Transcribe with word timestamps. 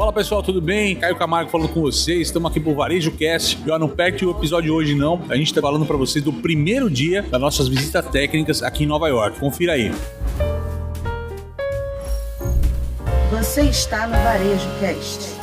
Fala 0.00 0.14
pessoal, 0.14 0.42
tudo 0.42 0.62
bem? 0.62 0.96
Caio 0.96 1.14
Camargo 1.14 1.50
falando 1.50 1.68
com 1.68 1.82
vocês. 1.82 2.28
Estamos 2.28 2.50
aqui 2.50 2.58
pro 2.58 2.74
Varejo 2.74 3.12
Cast. 3.12 3.58
E 3.66 3.70
ó, 3.70 3.78
não 3.78 3.86
perde 3.86 4.24
o 4.24 4.30
episódio 4.30 4.72
hoje 4.72 4.94
não. 4.94 5.20
A 5.28 5.36
gente 5.36 5.48
está 5.48 5.60
falando 5.60 5.84
para 5.84 5.94
vocês 5.98 6.24
do 6.24 6.32
primeiro 6.32 6.88
dia 6.88 7.20
das 7.20 7.38
nossas 7.38 7.68
visitas 7.68 8.06
técnicas 8.06 8.62
aqui 8.62 8.84
em 8.84 8.86
Nova 8.86 9.08
York. 9.08 9.38
Confira 9.38 9.74
aí. 9.74 9.92
Você 13.30 13.64
está 13.64 14.06
no 14.06 14.14
Varejo 14.14 14.70
Cast. 14.80 15.39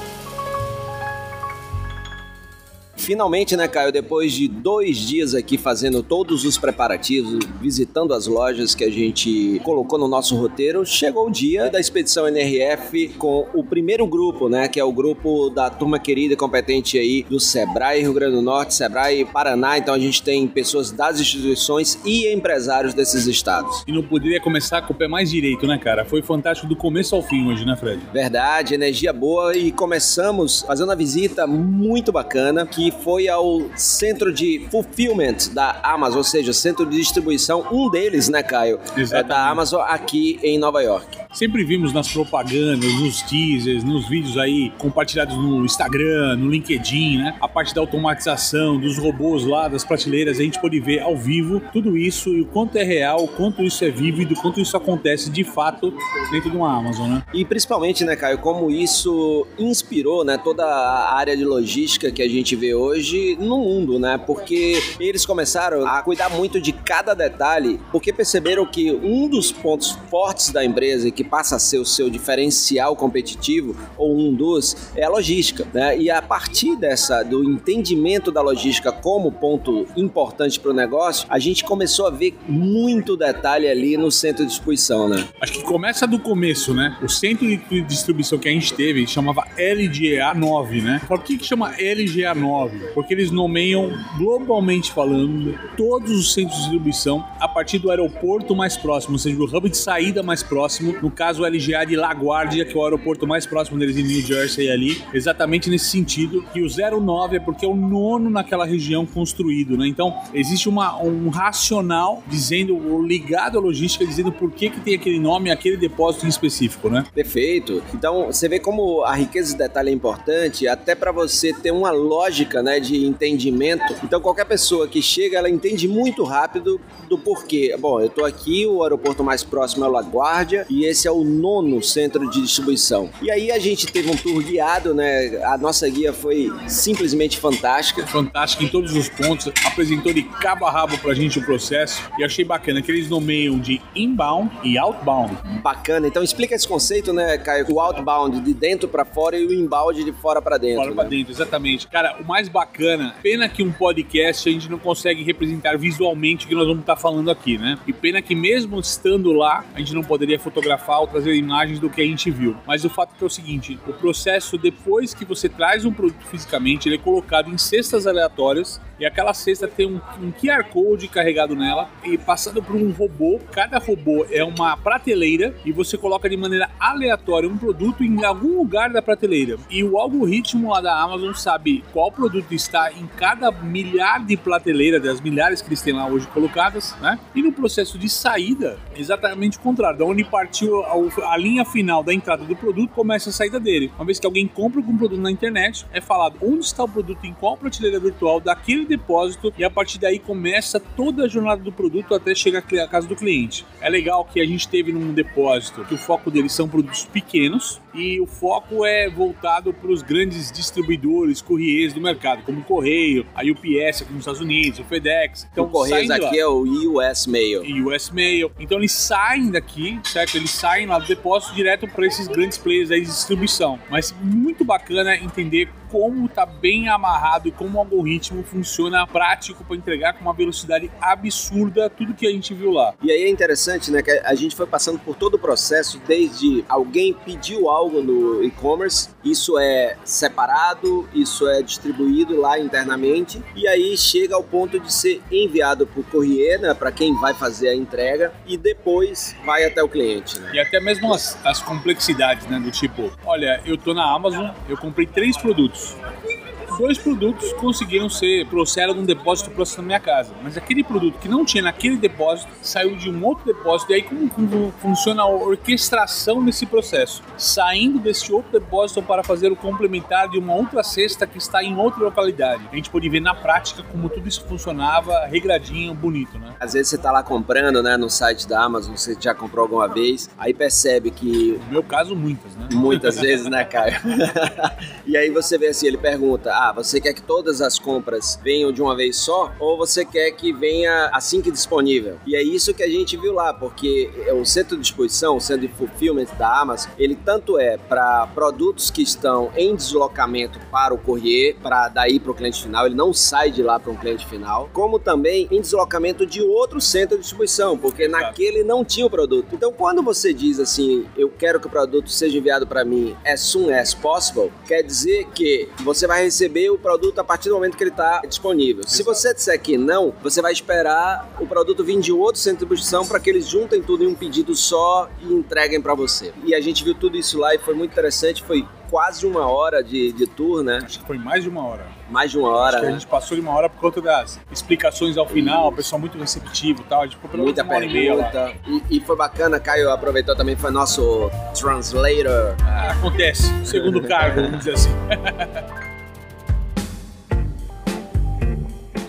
Finalmente, 3.08 3.56
né, 3.56 3.70
Caio? 3.70 3.90
Depois 3.90 4.34
de 4.34 4.50
dois 4.50 4.98
dias 4.98 5.34
aqui 5.34 5.58
fazendo 5.58 6.04
todos 6.04 6.44
os 6.44 6.58
preparativos, 6.58 7.40
visitando 7.62 8.14
as 8.14 8.28
lojas 8.28 8.76
que 8.76 8.84
a 8.84 8.92
gente 8.92 9.62
colocou 9.64 9.98
no 9.98 10.10
nosso 10.10 10.36
roteiro, 10.36 10.86
chegou 10.86 11.28
o 11.28 11.32
dia 11.32 11.70
da 11.70 11.80
expedição 11.80 12.28
NRF 12.28 13.14
com 13.18 13.48
o 13.54 13.64
primeiro 13.64 14.06
grupo, 14.06 14.50
né? 14.50 14.68
Que 14.68 14.78
é 14.78 14.84
o 14.84 14.92
grupo 14.92 15.50
da 15.50 15.70
turma 15.70 15.98
querida 15.98 16.34
e 16.34 16.36
competente 16.36 17.00
aí 17.00 17.26
do 17.30 17.40
Sebrae 17.40 18.02
Rio 18.02 18.12
Grande 18.12 18.36
do 18.36 18.42
Norte, 18.42 18.74
Sebrae 18.74 19.24
Paraná. 19.24 19.78
Então 19.78 19.94
a 19.94 20.00
gente 20.00 20.22
tem 20.22 20.46
pessoas 20.46 20.92
das 20.92 21.22
instituições 21.22 21.98
e 22.04 22.28
empresários 22.34 22.94
desses 22.94 23.26
estados. 23.26 23.86
E 23.88 23.92
não 23.94 24.04
poderia 24.04 24.42
começar 24.42 24.82
com 24.82 24.92
o 24.92 24.98
pé 24.98 25.08
mais 25.08 25.32
direito, 25.32 25.66
né, 25.66 25.78
cara? 25.78 26.04
Foi 26.04 26.22
fantástico 26.22 26.68
do 26.68 26.76
começo 26.76 27.16
ao 27.16 27.22
fim 27.22 27.48
hoje, 27.48 27.64
né, 27.64 27.78
Fred? 27.78 28.02
Verdade, 28.12 28.74
energia 28.74 29.14
boa 29.14 29.56
e 29.56 29.72
começamos 29.72 30.64
fazendo 30.68 30.90
uma 30.90 30.96
visita 30.98 31.48
muito 31.48 32.12
bacana 32.12 32.66
que 32.66 32.97
foi 33.04 33.28
ao 33.28 33.62
centro 33.76 34.32
de 34.32 34.66
fulfillment 34.72 35.54
da 35.54 35.80
Amazon, 35.84 36.18
ou 36.18 36.24
seja, 36.24 36.54
centro 36.54 36.86
de 36.86 36.98
distribuição, 36.98 37.66
um 37.72 37.90
deles, 37.90 38.30
né, 38.30 38.44
Caio? 38.44 38.80
É 39.12 39.24
da 39.24 39.50
Amazon 39.50 39.82
aqui 39.82 40.40
em 40.44 40.58
Nova 40.58 40.82
York. 40.82 41.27
Sempre 41.38 41.64
vimos 41.64 41.94
nas 41.94 42.12
propagandas, 42.12 42.92
nos 43.00 43.22
teasers, 43.22 43.84
nos 43.84 44.10
vídeos 44.10 44.40
aí 44.40 44.72
compartilhados 44.80 45.38
no 45.38 45.64
Instagram, 45.64 46.36
no 46.36 46.50
LinkedIn, 46.50 47.20
né? 47.20 47.38
A 47.40 47.48
parte 47.48 47.76
da 47.76 47.82
automatização, 47.82 48.80
dos 48.80 48.98
robôs 48.98 49.46
lá, 49.46 49.68
das 49.68 49.84
prateleiras, 49.84 50.40
a 50.40 50.42
gente 50.42 50.60
pode 50.60 50.80
ver 50.80 51.00
ao 51.02 51.16
vivo 51.16 51.62
tudo 51.72 51.96
isso 51.96 52.30
e 52.30 52.42
o 52.42 52.46
quanto 52.48 52.76
é 52.80 52.84
real, 52.84 53.24
o 53.24 53.28
quanto 53.28 53.62
isso 53.62 53.86
é 53.86 53.92
vívido, 53.92 54.34
o 54.34 54.42
quanto 54.42 54.60
isso 54.60 54.76
acontece 54.76 55.30
de 55.30 55.44
fato 55.44 55.94
dentro 56.32 56.50
de 56.50 56.58
uma 56.58 56.76
Amazon, 56.76 57.08
né? 57.08 57.24
E 57.32 57.46
principalmente, 57.46 58.04
né, 58.04 58.16
Caio, 58.16 58.40
como 58.40 58.72
isso 58.72 59.46
inspirou, 59.60 60.26
né, 60.26 60.40
toda 60.44 60.66
a 60.66 61.16
área 61.16 61.38
de 61.38 61.46
logística 61.46 62.12
que 62.12 62.24
a 62.24 62.28
gente 62.28 62.56
vê 62.56 62.74
hoje 62.74 63.38
no 63.40 63.60
mundo, 63.60 64.00
né? 64.00 64.18
Porque 64.18 64.82
eles 65.00 65.24
começaram 65.24 65.86
a 65.86 66.02
cuidar 66.02 66.32
muito 66.32 66.60
de 66.60 66.72
cada 66.72 67.14
detalhe, 67.14 67.80
porque 67.92 68.12
perceberam 68.12 68.66
que 68.66 68.92
um 68.92 69.30
dos 69.30 69.52
pontos 69.52 69.92
fortes 70.10 70.50
da 70.50 70.66
empresa 70.66 71.12
que 71.12 71.27
passa 71.28 71.58
a 71.58 71.60
ser 71.60 71.78
o 71.78 71.86
seu 71.86 72.10
diferencial 72.10 72.96
competitivo, 72.96 73.76
ou 73.98 74.18
um 74.18 74.34
dos, 74.34 74.92
é 74.96 75.04
a 75.04 75.10
logística. 75.10 75.68
Né? 75.74 75.98
E 76.00 76.10
a 76.10 76.22
partir 76.22 76.76
dessa, 76.76 77.24
do 77.24 77.44
entendimento 77.44 78.32
da 78.32 78.42
logística 78.42 78.92
como 78.92 79.32
ponto 79.32 79.86
importante 79.96 80.60
para 80.60 80.72
o 80.72 80.74
negócio, 80.74 81.28
a 81.30 81.40
gente 81.40 81.64
começou 81.64 82.08
a 82.08 82.10
ver 82.10 82.38
muito 82.48 83.16
detalhe 83.18 83.68
ali 83.68 83.98
no 83.98 84.12
centro 84.12 84.44
de 84.44 84.50
distribuição. 84.50 85.08
Né? 85.08 85.28
Acho 85.42 85.54
que 85.54 85.64
começa 85.64 86.08
do 86.08 86.20
começo, 86.20 86.74
né? 86.74 86.98
O 87.02 87.10
centro 87.10 87.46
de 87.46 87.82
distribuição 87.82 88.38
que 88.38 88.48
a 88.48 88.52
gente 88.52 88.74
teve 88.74 89.06
chamava 89.08 89.44
LGA 89.58 90.34
9, 90.34 90.82
né? 90.82 91.02
Por 91.08 91.24
que, 91.24 91.38
que 91.38 91.46
chama 91.46 91.72
LGA 91.72 92.34
9? 92.34 92.94
Porque 92.94 93.14
eles 93.14 93.32
nomeiam, 93.32 93.92
globalmente 94.18 94.92
falando, 94.92 95.58
todos 95.76 96.12
os 96.12 96.34
centros 96.34 96.56
de 96.56 96.62
distribuição 96.64 97.26
a 97.40 97.48
partir 97.48 97.80
do 97.80 97.90
aeroporto 97.90 98.56
mais 98.56 98.78
próximo, 98.78 99.14
ou 99.14 99.20
seja, 99.20 99.38
o 99.38 99.44
hub 99.46 99.70
de 99.70 99.78
saída 99.78 100.24
mais 100.24 100.44
próximo, 100.44 100.94
no 101.08 101.12
caso 101.12 101.42
o 101.42 101.46
LGA 101.46 101.86
de 101.86 101.96
LaGuardia, 101.96 102.66
que 102.66 102.74
é 102.74 102.78
o 102.78 102.84
aeroporto 102.84 103.26
mais 103.26 103.46
próximo 103.46 103.80
deles 103.80 103.98
em 103.98 104.04
New 104.04 104.22
Jersey 104.22 104.70
ali, 104.70 105.02
exatamente 105.14 105.70
nesse 105.70 105.86
sentido, 105.86 106.44
que 106.52 106.62
o 106.62 106.68
09 106.68 107.38
é 107.38 107.40
porque 107.40 107.66
é 107.66 107.70
o 107.70 107.76
nono 107.76 108.30
naquela 108.30 108.66
região 108.66 109.06
construído, 109.06 109.78
né? 109.78 109.88
Então, 109.88 110.14
existe 110.34 110.68
uma, 110.68 111.02
um 111.02 111.30
racional 111.30 112.22
dizendo, 112.28 113.02
ligado 113.02 113.58
à 113.58 113.62
logística, 113.62 114.06
dizendo 114.06 114.34
por 114.34 114.52
que, 114.52 114.70
que 114.70 114.82
tem 114.82 114.96
aquele 114.96 115.18
nome, 115.18 115.50
aquele 115.50 115.78
depósito 115.78 116.26
em 116.26 116.30
específico, 116.30 116.90
né? 116.90 117.06
Perfeito. 117.16 117.82
Então, 117.94 118.26
você 118.26 118.50
vê 118.50 118.60
como 118.60 119.04
a 119.04 119.16
riqueza 119.16 119.54
de 119.54 119.58
detalhe 119.58 119.90
é 119.90 119.94
importante, 119.94 120.68
até 120.68 120.94
para 120.94 121.14
você 121.14 121.54
ter 121.54 121.72
uma 121.72 121.92
lógica, 121.92 122.62
né, 122.62 122.82
de 122.82 123.06
entendimento. 123.06 123.96
Então, 124.04 124.20
qualquer 124.20 124.46
pessoa 124.46 124.90
que 124.90 125.02
chega, 125.02 125.38
ela 125.38 125.50
entende 125.50 125.88
muito 125.88 126.26
rápido 126.26 126.82
do 127.08 127.18
porquê. 127.18 127.76
Bom, 127.80 128.02
eu 128.02 128.10
tô 128.10 128.26
aqui, 128.26 128.66
o 128.66 128.84
aeroporto 128.84 129.24
mais 129.24 129.42
próximo 129.42 129.86
é 129.86 129.88
o 129.88 129.92
LaGuardia, 129.92 130.66
e 130.70 130.86
esse 130.86 130.97
é 131.06 131.12
o 131.12 131.24
nono 131.24 131.84
centro 131.84 132.30
de 132.30 132.42
distribuição. 132.42 133.10
E 133.22 133.30
aí 133.30 133.52
a 133.52 133.60
gente 133.60 133.88
teve 133.88 134.10
um 134.10 134.16
tour 134.16 134.42
guiado, 134.42 134.94
né? 134.94 135.38
A 135.44 135.58
nossa 135.58 135.88
guia 135.90 136.14
foi 136.14 136.50
simplesmente 136.68 137.38
fantástica. 137.38 138.08
Fantástica 138.08 138.64
em 138.64 138.68
todos 138.70 138.96
os 138.96 139.10
pontos, 139.10 139.52
apresentou 139.66 140.14
de 140.14 140.24
cabo 140.24 140.66
a 140.66 140.72
rabo 140.72 140.98
pra 141.00 141.14
gente 141.14 141.40
o 141.40 141.46
processo 141.46 142.02
e 142.18 142.24
achei 142.24 142.46
bacana 142.46 142.82
que 142.82 142.92
eles 142.92 143.10
nomeiam 143.10 143.60
de 143.60 143.82
inbound 143.96 144.50
e 144.64 144.78
outbound. 144.78 145.36
Bacana. 145.62 146.08
Então 146.08 146.24
explica 146.24 146.56
esse 146.56 146.68
conceito, 146.68 147.12
né, 147.12 147.38
Caio? 147.38 147.66
O 147.70 147.80
outbound 147.80 148.40
de 148.40 148.54
dentro 148.54 148.88
para 148.88 149.04
fora 149.04 149.38
e 149.38 149.46
o 149.46 149.54
inbound 149.54 150.04
de 150.04 150.12
fora 150.14 150.42
para 150.42 150.58
dentro. 150.58 150.78
Fora 150.78 150.90
né? 150.90 150.96
pra 150.96 151.04
dentro, 151.04 151.32
exatamente. 151.34 151.88
Cara, 151.88 152.18
o 152.22 152.26
mais 152.26 152.48
bacana, 152.48 153.16
pena 153.22 153.50
que 153.50 153.62
um 153.62 153.72
podcast 153.72 154.48
a 154.48 154.52
gente 154.52 154.70
não 154.70 154.80
consegue 154.80 155.24
representar 155.24 155.78
visualmente 155.78 156.46
o 156.46 156.50
que 156.50 156.56
nós 156.56 156.68
vamos 156.68 156.82
estar 156.82 156.96
falando 156.96 157.30
aqui, 157.30 157.58
né? 157.58 157.78
E 157.86 157.94
pena 157.94 158.22
que 158.22 158.36
mesmo 158.36 158.80
estando 158.80 159.34
lá, 159.34 159.66
a 159.74 159.80
gente 159.80 159.94
não 159.94 160.04
poderia 160.04 160.40
fotografar 160.40 160.87
ou 160.96 161.08
trazer 161.08 161.34
imagens 161.34 161.80
do 161.80 161.90
que 161.90 162.02
a 162.02 162.06
gente 162.06 162.32
viu. 162.32 162.56
Mas 162.66 162.86
o 162.86 162.90
fato 162.90 163.14
é, 163.20 163.24
é 163.24 163.26
o 163.26 163.30
seguinte: 163.30 163.80
o 163.88 163.94
processo, 163.94 164.58
depois 164.58 165.14
que 165.14 165.26
você 165.26 165.50
traz 165.50 165.86
um 165.86 165.92
produto 165.92 166.26
fisicamente, 166.26 166.88
ele 166.88 166.96
é 166.96 167.00
colocado 167.00 167.50
em 167.50 167.58
cestas 167.58 168.08
aleatórias 168.08 168.80
e 169.00 169.06
aquela 169.06 169.34
cesta 169.34 169.68
tem 169.68 169.86
um, 169.86 170.02
um 170.22 170.32
QR 170.32 170.64
Code 170.72 171.08
carregado 171.08 171.56
nela 171.56 171.90
e 172.04 172.18
passando 172.18 172.64
por 172.64 172.76
um 172.76 172.92
robô. 172.92 173.40
Cada 173.52 173.78
robô 173.78 174.26
é 174.32 174.44
uma 174.44 174.76
prateleira 174.76 175.56
e 175.64 175.72
você 175.72 175.98
coloca 175.98 176.28
de 176.30 176.36
maneira 176.36 176.70
aleatória 176.80 177.48
um 177.48 177.58
produto 177.58 178.04
em 178.04 178.26
algum 178.26 178.58
lugar 178.58 178.90
da 178.90 179.02
prateleira. 179.02 179.58
E 179.70 179.84
o 179.84 179.98
algoritmo 179.98 180.72
lá 180.72 180.82
da 180.82 181.00
Amazon 181.00 181.34
sabe 181.34 181.84
qual 181.94 182.12
produto 182.12 182.52
está 182.54 182.92
em 182.92 183.06
cada 183.16 183.52
milhar 183.52 184.26
de 184.26 184.36
prateleira, 184.36 185.00
das 185.00 185.22
milhares 185.22 185.62
que 185.62 185.70
eles 185.70 185.82
têm 185.82 185.94
lá 185.94 186.08
hoje 186.08 186.28
colocadas, 186.28 186.96
né? 187.00 187.20
E 187.36 187.42
no 187.42 187.52
processo 187.52 187.98
de 187.98 188.10
saída, 188.10 188.80
exatamente 188.96 189.58
o 189.58 189.62
contrário, 189.62 190.00
da 190.00 190.06
onde 190.06 190.24
partiu 190.24 190.77
a, 190.86 191.38
linha 191.38 191.66
final 191.66 192.04
da 192.04 192.14
entrada 192.14 192.44
do 192.44 192.56
produto, 192.56 192.92
começa 192.92 193.30
a 193.30 193.34
saída 193.34 193.60
dele. 193.60 193.92
Uma 193.96 194.06
vez 194.06 194.20
que 194.20 194.26
alguém 194.26 194.48
compra 194.48 194.80
algum 194.80 194.98
produto 194.98 195.22
na 195.22 195.32
internet, 195.32 195.86
é 195.92 196.02
falado 196.02 196.38
onde 196.42 196.66
está 196.66 196.84
o 196.84 196.90
produto, 196.90 197.26
em 197.26 197.34
qual 197.34 197.58
prateleira 197.58 198.00
virtual 198.00 198.40
daquele 198.40 198.86
depósito, 198.86 199.54
e 199.58 199.64
a 199.64 199.70
partir 199.70 200.00
daí 200.00 200.20
começa 200.20 200.80
toda 200.80 201.26
a 201.26 201.28
jornada 201.28 201.62
do 201.62 201.72
produto 201.72 202.14
até 202.14 202.34
chegar 202.36 202.60
à 202.60 202.88
casa 202.88 203.08
do 203.08 203.16
cliente. 203.16 203.66
É 203.82 203.90
legal 203.90 204.26
que 204.26 204.40
a 204.40 204.46
gente 204.46 204.68
teve 204.68 204.92
num 204.92 205.14
depósito 205.14 205.84
que 205.86 205.94
o 205.94 205.98
foco 205.98 206.30
deles 206.30 206.52
são 206.54 206.68
produtos 206.68 207.06
pequenos 207.06 207.80
e 207.94 208.20
o 208.20 208.28
foco 208.28 208.86
é 208.86 209.10
voltado 209.10 209.74
para 209.74 209.92
os 209.92 210.02
grandes 210.02 210.52
distribuidores, 210.52 211.42
courriers 211.42 211.94
do 211.94 212.02
mercado, 212.02 212.44
como 212.44 212.60
o 212.60 212.64
Correio, 212.64 213.26
a 213.34 213.42
UPS 213.42 214.02
aqui 214.02 214.12
nos 214.12 214.20
Estados 214.20 214.42
Unidos, 214.42 214.80
o 214.80 214.84
FedEx. 214.84 215.48
Então, 215.52 215.66
o 215.66 215.70
Correios 215.70 216.10
aqui 216.12 216.24
lá- 216.24 216.38
é 216.38 216.46
o 216.46 216.64
US 216.64 217.26
Mail. 217.28 217.64
US 217.88 218.10
Mail. 218.12 218.52
Então 218.60 218.78
eles 218.78 218.92
saem 218.92 219.50
daqui, 219.50 220.00
certo? 220.04 220.36
Eles 220.36 220.52
saem 220.52 220.67
lá 220.86 221.00
do 221.00 221.08
depósito 221.08 221.56
direto 221.56 221.88
para 221.88 222.06
esses 222.06 222.28
grandes 222.28 222.58
players 222.58 222.92
aí 222.92 223.02
de 223.02 223.08
distribuição. 223.08 223.80
Mas 223.90 224.14
muito 224.22 224.66
bacana 224.66 225.16
entender 225.16 225.70
como 225.90 226.28
tá 226.28 226.46
bem 226.46 226.90
amarrado 226.90 227.48
e 227.48 227.52
como 227.52 227.78
o 227.78 227.82
algoritmo 227.82 228.44
funciona 228.44 229.06
prático 229.08 229.64
para 229.64 229.76
entregar 229.76 230.14
com 230.14 230.22
uma 230.22 230.34
velocidade 230.34 230.92
absurda 231.02 231.90
tudo 231.90 232.14
que 232.14 232.28
a 232.28 232.32
gente 232.32 232.54
viu 232.54 232.72
lá. 232.72 232.94
E 233.02 233.12
aí 233.12 233.24
é 233.24 233.30
interessante, 233.30 233.92
né, 233.92 234.02
que 234.02 234.12
a 234.12 234.36
gente 234.36 234.56
foi 234.56 234.66
passando 234.66 235.00
por 235.00 235.16
todo 235.16 235.36
o 235.36 235.40
processo, 235.40 236.00
desde 236.08 236.64
alguém 236.68 237.14
pediu 237.14 237.70
algo 237.70 238.02
no 238.02 238.44
e-commerce, 238.44 239.10
isso 239.24 239.58
é 239.58 239.98
separado, 240.04 241.08
isso 241.14 241.48
é 241.48 241.62
distribuído 241.62 242.40
lá 242.40 242.60
internamente, 242.60 243.42
e 243.56 243.68
aí 243.68 243.98
chega 243.98 244.36
ao 244.36 244.44
ponto 244.44 244.80
de 244.80 244.92
ser 244.92 245.22
enviado 245.32 245.88
por 245.88 246.04
courier, 246.06 246.60
né, 246.60 246.74
para 246.74 246.92
quem 246.92 247.14
vai 247.20 247.34
fazer 247.34 247.70
a 247.70 247.76
entrega, 247.76 248.34
e 248.46 248.58
depois 248.58 249.36
vai 249.46 249.66
até 249.66 249.84
o 249.84 249.90
cliente, 249.90 250.40
né? 250.40 250.52
E 250.54 250.60
até 250.60 250.80
mesmo 250.80 251.14
as, 251.14 251.38
as 251.46 251.62
complexidades, 251.62 252.46
né? 252.48 252.60
Do 252.60 252.72
tipo, 252.72 253.12
olha, 253.26 253.62
eu 253.66 253.78
tô 253.78 253.94
na 253.94 254.04
Amazon, 254.14 254.50
eu 254.68 254.78
comprei 254.78 255.06
três 255.06 255.38
produtos 255.38 255.77
todos 255.78 256.47
dois 256.78 256.98
produtos 256.98 257.52
conseguiram 257.54 258.10
ser, 258.10 258.48
trouxeram 258.48 258.94
de 258.94 259.00
um 259.00 259.06
depósito 259.06 259.50
próximo 259.52 259.84
da 259.84 259.88
minha 259.88 260.00
casa. 260.00 260.34
Mas 260.44 260.58
aquele 260.58 260.84
produto 260.84 261.18
que 261.20 261.28
não 261.28 261.44
tinha 261.44 261.64
naquele 261.64 261.98
depósito 261.98 262.52
saiu 262.62 262.96
de 262.96 263.10
um 263.10 263.26
outro 263.26 263.46
depósito. 263.46 263.92
E 263.92 263.96
aí, 263.96 264.04
como, 264.04 264.30
como 264.30 264.74
funciona 264.80 265.24
a 265.24 265.28
orquestração 265.28 266.44
desse 266.44 266.66
processo? 266.66 267.24
Saindo 267.38 268.00
desse 268.00 268.32
outro 268.32 268.52
depósito 268.52 269.02
para 269.02 269.24
fazer 269.24 269.52
o 269.52 269.56
complementar 269.56 270.30
de 270.30 270.38
uma 270.38 270.54
outra 270.54 270.84
cesta 270.84 271.26
que 271.26 271.38
está 271.38 271.64
em 271.64 271.76
outra 271.76 272.04
localidade. 272.04 272.68
A 272.72 272.76
gente 272.76 272.90
pôde 272.90 273.10
ver 273.10 273.20
na 273.20 273.34
prática 273.34 273.84
como 273.84 274.10
tudo 274.10 274.28
isso 274.28 274.46
funcionava, 274.46 275.26
regradinho, 275.26 275.94
bonito, 275.94 276.38
né? 276.38 276.56
Às 276.60 276.74
vezes 276.74 276.90
você 276.90 276.98
tá 276.98 277.12
lá 277.12 277.24
comprando, 277.24 277.82
né, 277.82 277.98
no 277.98 278.10
site 278.10 278.48
da 278.48 278.64
Amazon, 278.64 278.96
você 278.96 279.16
já 279.20 279.34
comprou 279.34 279.64
alguma 279.64 279.88
vez, 279.88 280.30
aí 280.38 280.54
percebe 280.54 281.12
que. 281.12 281.60
No 281.66 281.72
meu 281.72 281.84
caso, 281.84 282.16
muitas, 282.16 282.56
né? 282.56 282.68
Muitas 282.74 283.20
vezes, 283.20 283.46
né, 283.48 283.64
Caio? 283.64 283.96
e 285.06 285.18
aí 285.18 285.30
você 285.30 285.58
vê 285.58 285.68
assim, 285.68 285.88
ele 285.88 285.98
pergunta: 285.98 286.52
ah, 286.54 286.67
você 286.72 287.00
quer 287.02 287.14
que 287.14 287.22
todas 287.22 287.62
as 287.62 287.78
compras 287.80 288.40
venham 288.44 288.72
de 288.72 288.82
uma 288.82 288.96
vez 288.96 289.18
só? 289.18 289.52
Ou 289.60 289.78
você 289.78 290.06
quer 290.06 290.32
que 290.32 290.54
venha 290.54 291.10
assim 291.14 291.42
que 291.42 291.52
disponível? 291.52 292.18
E 292.26 292.36
é 292.36 292.42
isso 292.42 292.74
que 292.74 292.84
a 292.84 292.90
gente 292.90 293.18
viu 293.18 293.34
lá, 293.34 293.54
porque 293.54 294.10
o 294.34 294.46
centro 294.46 294.76
de 294.76 294.82
distribuição, 294.82 295.38
o 295.38 295.42
centro 295.42 295.68
de 295.68 295.74
fulfillment 295.74 296.28
da 296.38 296.60
Amazon, 296.62 296.92
ele 296.98 297.16
tanto 297.16 297.60
é 297.60 297.78
para 297.78 298.28
produtos 298.28 298.90
que 298.90 299.02
estão 299.02 299.52
em 299.56 299.76
deslocamento 299.76 300.60
para 300.72 300.94
o 300.94 300.98
courier, 300.98 301.56
para 301.62 301.88
daí 301.88 302.20
para 302.20 302.32
o 302.32 302.36
cliente 302.36 302.62
final, 302.64 302.86
ele 302.86 302.96
não 302.96 303.14
sai 303.14 303.52
de 303.52 303.62
lá 303.62 303.80
para 303.80 303.92
um 303.92 303.96
cliente 303.96 304.26
final, 304.26 304.70
como 304.74 305.00
também 305.00 305.48
em 305.52 305.62
deslocamento 305.62 306.26
de 306.26 306.42
outro 306.42 306.80
centro 306.82 307.16
de 307.16 307.22
distribuição, 307.22 307.78
porque 307.78 308.08
naquele 308.08 308.64
não 308.64 308.84
tinha 308.84 309.06
o 309.06 309.10
produto. 309.10 309.48
Então, 309.54 309.72
quando 309.72 310.02
você 310.02 310.34
diz 310.34 310.60
assim, 310.60 311.06
eu 311.18 311.30
quero 311.30 311.60
que 311.60 311.68
o 311.68 311.70
produto 311.70 312.10
seja 312.10 312.38
enviado 312.38 312.66
para 312.66 312.84
mim 312.84 313.16
as 313.26 313.42
soon 313.42 313.74
as 313.74 313.94
possible, 313.94 314.52
quer 314.68 314.82
dizer 314.82 315.26
que 315.34 315.70
você 315.84 316.08
vai 316.08 316.24
receber 316.24 316.57
o 316.70 316.78
produto 316.78 317.20
a 317.20 317.24
partir 317.24 317.50
do 317.50 317.56
momento 317.56 317.78
que 317.78 317.84
ele 317.84 317.92
está 317.92 318.22
disponível. 318.22 318.82
Exato. 318.82 318.96
Se 318.96 319.04
você 319.04 319.34
disser 319.34 319.60
que 319.62 319.78
não, 319.78 320.14
você 320.22 320.42
vai 320.42 320.52
esperar 320.52 321.30
o 321.40 321.46
produto 321.46 321.84
vir 321.84 322.00
de 322.00 322.12
outro 322.12 322.40
centro 322.42 322.66
de 322.66 322.76
distribuição 322.76 323.06
para 323.06 323.20
que 323.20 323.30
eles 323.30 323.48
juntem 323.48 323.82
tudo 323.82 324.04
em 324.04 324.08
um 324.08 324.16
pedido 324.16 324.56
só 324.56 325.10
e 325.22 325.34
entreguem 325.34 325.82
para 325.82 325.94
você. 325.94 326.34
E 326.44 326.54
a 326.54 326.62
gente 326.62 326.84
viu 326.84 326.96
tudo 326.96 327.18
isso 327.18 327.38
lá 327.38 327.54
e 327.56 327.58
foi 327.58 327.74
muito 327.74 327.92
interessante, 327.92 328.44
foi 328.44 328.66
quase 328.90 329.26
uma 329.26 329.48
hora 329.48 329.84
de, 329.84 330.12
de 330.14 330.26
tour, 330.26 330.64
né? 330.64 330.80
Acho 330.84 331.00
que 331.00 331.06
foi 331.06 331.18
mais 331.18 331.44
de 331.44 331.50
uma 331.50 331.66
hora. 331.66 331.86
Mais 332.10 332.32
de 332.32 332.38
uma 332.38 332.50
hora. 332.50 332.78
Acho 332.78 332.80
que 332.80 332.86
a 332.86 332.92
gente 332.92 333.08
passou 333.08 333.36
de 333.36 333.42
uma 333.42 333.54
hora 333.54 333.70
por 333.70 333.80
conta 333.80 334.02
das 334.02 334.40
explicações 334.52 335.18
ao 335.18 335.28
final, 335.28 335.68
o 335.68 335.72
pessoal 335.74 336.00
muito 336.00 336.18
receptivo 336.18 336.82
e 336.82 336.84
tal. 336.86 337.02
A 337.02 337.06
gente 337.06 337.18
ficou 337.18 337.40
Muita 337.40 337.64
uma 337.64 337.80
pergunta. 337.80 338.54
E, 338.66 338.98
e, 338.98 339.00
foi 339.02 339.16
bacana, 339.16 339.60
Caio 339.60 339.90
aproveitou 339.90 340.36
também, 340.36 340.56
foi 340.56 340.72
nosso 340.72 341.30
translator. 341.54 342.56
Ah, 342.64 342.92
acontece, 342.92 343.44
segundo 343.66 344.02
cargo, 344.08 344.42
vamos 344.42 344.60
dizer 344.60 344.74
assim. 344.74 344.92